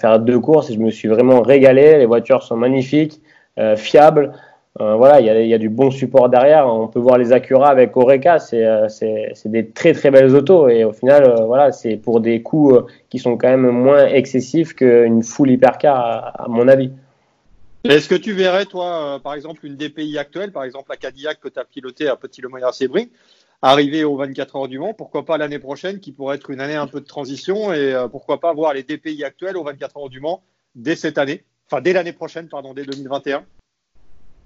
faire 0.00 0.20
deux 0.20 0.40
courses 0.40 0.70
et 0.70 0.74
je 0.74 0.80
me 0.80 0.90
suis 0.90 1.08
vraiment 1.08 1.42
régalé. 1.42 1.98
Les 1.98 2.06
voitures 2.06 2.42
sont 2.42 2.56
magnifiques, 2.56 3.20
fiables. 3.76 4.32
Euh, 4.80 4.96
voilà, 4.96 5.20
il 5.20 5.46
y 5.46 5.54
a, 5.54 5.58
du 5.58 5.68
bon 5.68 5.92
support 5.92 6.28
derrière. 6.28 6.66
On 6.66 6.88
peut 6.88 6.98
voir 6.98 7.16
les 7.16 7.32
Acura 7.32 7.68
avec 7.68 7.96
Oreca, 7.96 8.40
c'est 8.40 8.66
euh, 8.66 8.88
des 9.44 9.70
très 9.70 9.92
très 9.92 10.10
belles 10.10 10.34
autos 10.34 10.68
et 10.68 10.82
au 10.82 10.92
final, 10.92 11.24
euh, 11.24 11.44
voilà, 11.44 11.70
c'est 11.70 11.96
pour 11.96 12.20
des 12.20 12.42
coûts 12.42 12.76
qui 13.08 13.20
sont 13.20 13.36
quand 13.36 13.48
même 13.48 13.70
moins 13.70 14.06
excessifs 14.06 14.74
qu'une 14.74 15.22
full 15.22 15.52
hypercar, 15.52 15.96
à, 15.96 16.44
à 16.44 16.48
mon 16.48 16.66
avis. 16.66 16.90
Est-ce 17.84 18.08
que 18.08 18.16
tu 18.16 18.32
verrais, 18.32 18.64
toi, 18.64 19.20
par 19.22 19.34
exemple, 19.34 19.64
une 19.64 19.76
DPI 19.76 20.18
actuelle, 20.18 20.50
par 20.50 20.64
exemple 20.64 20.90
la 20.90 20.96
Cadillac 20.96 21.38
que 21.38 21.48
tu 21.48 21.60
as 21.60 21.64
pilotée 21.64 22.08
à 22.08 22.16
Petit 22.16 22.40
Le 22.40 22.48
Moyen 22.48 22.72
Sébring, 22.72 23.08
arriver 23.62 24.02
aux 24.02 24.16
24 24.16 24.56
heures 24.56 24.68
du 24.68 24.80
Mans, 24.80 24.94
pourquoi 24.94 25.24
pas 25.24 25.38
l'année 25.38 25.60
prochaine, 25.60 26.00
qui 26.00 26.10
pourrait 26.10 26.36
être 26.36 26.50
une 26.50 26.60
année 26.60 26.74
un 26.74 26.88
peu 26.88 27.00
de 27.00 27.06
transition, 27.06 27.72
et 27.72 27.94
pourquoi 28.10 28.40
pas 28.40 28.52
voir 28.54 28.74
les 28.74 28.82
DPI 28.82 29.22
actuelles 29.22 29.56
aux 29.56 29.64
24 29.64 29.98
heures 29.98 30.08
du 30.08 30.18
Mans 30.18 30.42
dès 30.74 30.96
cette 30.96 31.18
année, 31.18 31.44
enfin 31.70 31.80
dès 31.80 31.92
l'année 31.92 32.14
prochaine, 32.14 32.48
pardon, 32.48 32.72
dès 32.72 32.84
2021 32.84 33.44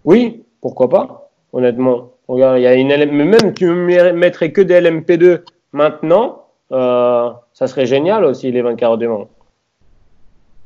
oui, 0.08 0.42
pourquoi 0.62 0.88
pas, 0.88 1.30
honnêtement. 1.52 2.14
Regarde, 2.28 2.56
il 2.56 2.62
y 2.62 2.66
a 2.66 2.72
une 2.72 2.88
LM... 2.88 3.10
même 3.12 3.52
tu 3.52 3.66
me 3.66 4.12
mettrais 4.12 4.52
que 4.52 4.62
des 4.62 4.80
LMP2 4.80 5.42
maintenant, 5.72 6.46
euh, 6.72 7.30
ça 7.52 7.66
serait 7.66 7.84
génial 7.84 8.24
aussi 8.24 8.50
les 8.50 8.62
24 8.62 8.90
heures 8.90 8.96
du 8.96 9.06
Mans. 9.06 9.28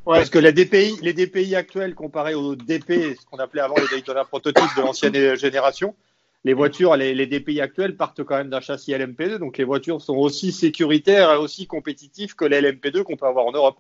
Ouais. 0.07 0.19
Parce 0.19 0.31
que 0.31 0.39
les 0.39 0.53
DPI, 0.53 0.99
les 1.03 1.13
DPI 1.13 1.57
actuels 1.57 1.97
comparés 1.97 2.35
aux 2.35 2.55
DP, 2.55 3.17
ce 3.19 3.27
qu'on 3.27 3.39
appelait 3.39 3.63
avant 3.63 3.75
les 3.75 3.89
Daytona 3.89 4.25
prototypes 4.25 4.77
de 4.77 4.83
l'ancienne 4.83 5.35
génération, 5.35 5.97
les 6.45 6.55
voitures, 6.55 6.95
les, 6.95 7.13
les, 7.13 7.27
DPI 7.27 7.61
actuels 7.63 7.97
partent 7.97 8.23
quand 8.23 8.37
même 8.37 8.49
d'un 8.49 8.61
châssis 8.61 8.93
LMP2, 8.93 9.39
donc 9.39 9.59
les 9.59 9.65
voitures 9.65 10.01
sont 10.01 10.19
aussi 10.19 10.53
sécuritaires 10.53 11.33
et 11.33 11.37
aussi 11.37 11.67
compétitives 11.67 12.37
que 12.37 12.45
les 12.45 12.61
LMP2 12.61 13.03
qu'on 13.03 13.17
peut 13.17 13.27
avoir 13.27 13.47
en 13.47 13.53
Europe. 13.53 13.79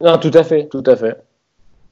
Non, 0.00 0.18
tout 0.18 0.30
à 0.34 0.44
fait, 0.44 0.68
tout 0.68 0.84
à 0.86 0.94
fait. 0.94 1.16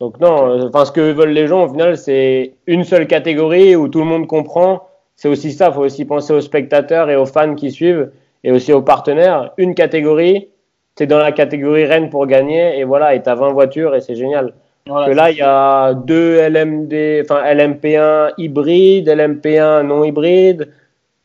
Donc 0.00 0.20
non, 0.20 0.48
euh, 0.48 0.68
enfin 0.68 0.84
ce 0.84 0.92
que 0.92 1.00
veulent 1.00 1.30
les 1.30 1.46
gens 1.46 1.64
au 1.64 1.68
final, 1.68 1.96
c'est 1.96 2.54
une 2.66 2.84
seule 2.84 3.06
catégorie 3.06 3.76
où 3.76 3.88
tout 3.88 4.00
le 4.00 4.04
monde 4.04 4.26
comprend. 4.26 4.88
C'est 5.14 5.28
aussi 5.28 5.52
ça, 5.52 5.68
il 5.68 5.74
faut 5.74 5.80
aussi 5.80 6.04
penser 6.04 6.34
aux 6.34 6.42
spectateurs 6.42 7.08
et 7.08 7.16
aux 7.16 7.24
fans 7.24 7.54
qui 7.54 7.70
suivent 7.70 8.10
et 8.44 8.52
aussi 8.52 8.72
aux 8.72 8.82
partenaires. 8.82 9.52
Une 9.56 9.74
catégorie, 9.74 10.48
c'est 10.96 11.06
dans 11.06 11.18
la 11.18 11.32
catégorie 11.32 11.86
Rennes 11.86 12.10
pour 12.10 12.26
gagner 12.26 12.78
et 12.78 12.84
voilà, 12.84 13.14
et 13.14 13.22
t'as 13.22 13.34
20 13.34 13.52
voitures 13.52 13.94
et 13.94 14.00
c'est 14.02 14.14
génial. 14.14 14.52
que 14.84 15.10
là, 15.10 15.30
il 15.30 15.38
y 15.38 15.42
a 15.42 15.94
deux 15.94 16.38
LMD, 16.40 17.22
enfin 17.22 17.42
LMP1 17.44 18.32
hybride, 18.36 19.08
LMP1 19.08 19.82
non 19.82 20.04
hybride, 20.04 20.70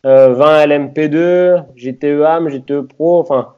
euh, 0.06 0.34
20 0.34 0.66
LMP2, 0.68 1.64
GTE 1.76 2.24
AM, 2.24 2.50
GTE 2.50 2.88
Pro, 2.88 3.20
enfin 3.20 3.54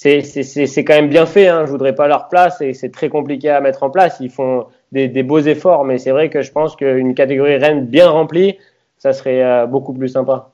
c'est 0.00 0.84
quand 0.84 0.94
même 0.94 1.08
bien 1.08 1.26
fait. 1.26 1.48
Hein. 1.48 1.66
Je 1.66 1.70
voudrais 1.70 1.94
pas 1.94 2.08
leur 2.08 2.28
place 2.28 2.60
et 2.60 2.72
c'est 2.72 2.90
très 2.90 3.10
compliqué 3.10 3.50
à 3.50 3.60
mettre 3.60 3.82
en 3.82 3.90
place. 3.90 4.16
Ils 4.20 4.30
font 4.30 4.66
des, 4.92 5.08
des 5.08 5.22
beaux 5.22 5.40
efforts, 5.40 5.84
mais 5.84 5.98
c'est 5.98 6.10
vrai 6.10 6.30
que 6.30 6.40
je 6.40 6.50
pense 6.50 6.74
qu'une 6.74 7.14
catégorie 7.14 7.56
Rennes 7.56 7.86
bien 7.86 8.08
remplie, 8.08 8.58
ça 8.96 9.12
serait 9.12 9.42
euh, 9.42 9.66
beaucoup 9.66 9.92
plus 9.92 10.08
sympa. 10.08 10.52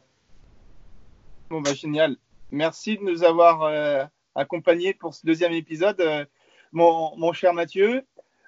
Bon, 1.49 1.61
bah, 1.61 1.75
génial. 1.75 2.17
Merci 2.51 2.99
de 2.99 3.05
nous 3.05 3.23
avoir 3.23 3.63
euh, 3.63 4.05
accompagnés 4.35 4.95
pour 4.95 5.15
ce 5.15 5.25
deuxième 5.25 5.53
épisode, 5.53 6.01
euh, 6.01 6.25
mon, 6.73 7.17
mon, 7.17 7.33
cher 7.33 7.55
Mathieu. 7.55 8.03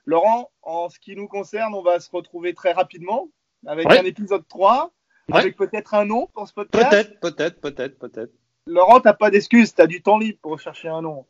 Laurent, 0.04 0.50
en 0.62 0.88
ce 0.88 0.98
qui 0.98 1.14
nous 1.14 1.28
concerne, 1.28 1.74
on 1.74 1.82
va 1.82 2.00
se 2.00 2.10
retrouver 2.10 2.54
très 2.54 2.72
rapidement 2.72 3.28
avec 3.66 3.86
un 3.86 4.04
épisode 4.04 4.46
3, 4.48 4.90
avec 5.30 5.56
peut-être 5.56 5.94
un 5.94 6.06
nom 6.06 6.28
pour 6.32 6.48
ce 6.48 6.54
podcast. 6.54 6.90
Peut-être, 6.90 7.20
peut-être, 7.20 7.60
peut-être, 7.60 7.98
peut-être. 7.98 8.32
Laurent, 8.68 9.00
t'as 9.00 9.14
pas 9.14 9.30
d'excuses, 9.30 9.74
t'as 9.74 9.86
du 9.86 10.02
temps 10.02 10.18
libre 10.18 10.38
pour 10.42 10.60
chercher 10.60 10.88
un 10.88 11.02
nom. 11.02 11.24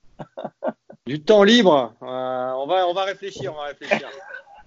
du 1.07 1.23
temps 1.23 1.45
libre 1.45 1.95
euh, 2.03 2.07
on, 2.07 2.67
va, 2.67 2.87
on 2.89 2.93
va 2.93 3.05
réfléchir, 3.05 3.53
on 3.55 3.57
va 3.57 3.67
réfléchir. 3.67 4.09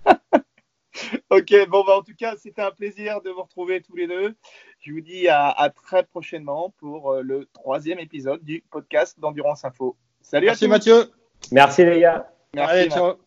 ok, 1.29 1.69
bon, 1.69 1.84
bah, 1.84 1.97
en 1.97 2.01
tout 2.01 2.15
cas, 2.17 2.36
c'était 2.38 2.62
un 2.62 2.71
plaisir 2.71 3.21
de 3.21 3.29
vous 3.29 3.43
retrouver 3.43 3.81
tous 3.81 3.95
les 3.95 4.07
deux. 4.07 4.36
Je 4.79 4.93
vous 4.93 5.01
dis 5.01 5.27
à, 5.27 5.71
très 5.75 6.03
prochainement 6.03 6.73
pour 6.79 7.12
euh, 7.12 7.21
le 7.21 7.47
troisième 7.53 7.99
épisode 7.99 8.43
du 8.43 8.63
podcast 8.71 9.19
d'Endurance 9.19 9.65
Info. 9.65 9.97
Salut 10.21 10.47
Merci 10.47 10.63
à 10.63 10.67
tous. 10.67 10.71
Mathieu. 10.71 11.12
Merci 11.51 11.86
les 11.86 11.99
gars. 11.99 12.31
Merci. 12.53 12.73
Allez, 12.73 12.89
ciao. 12.89 13.17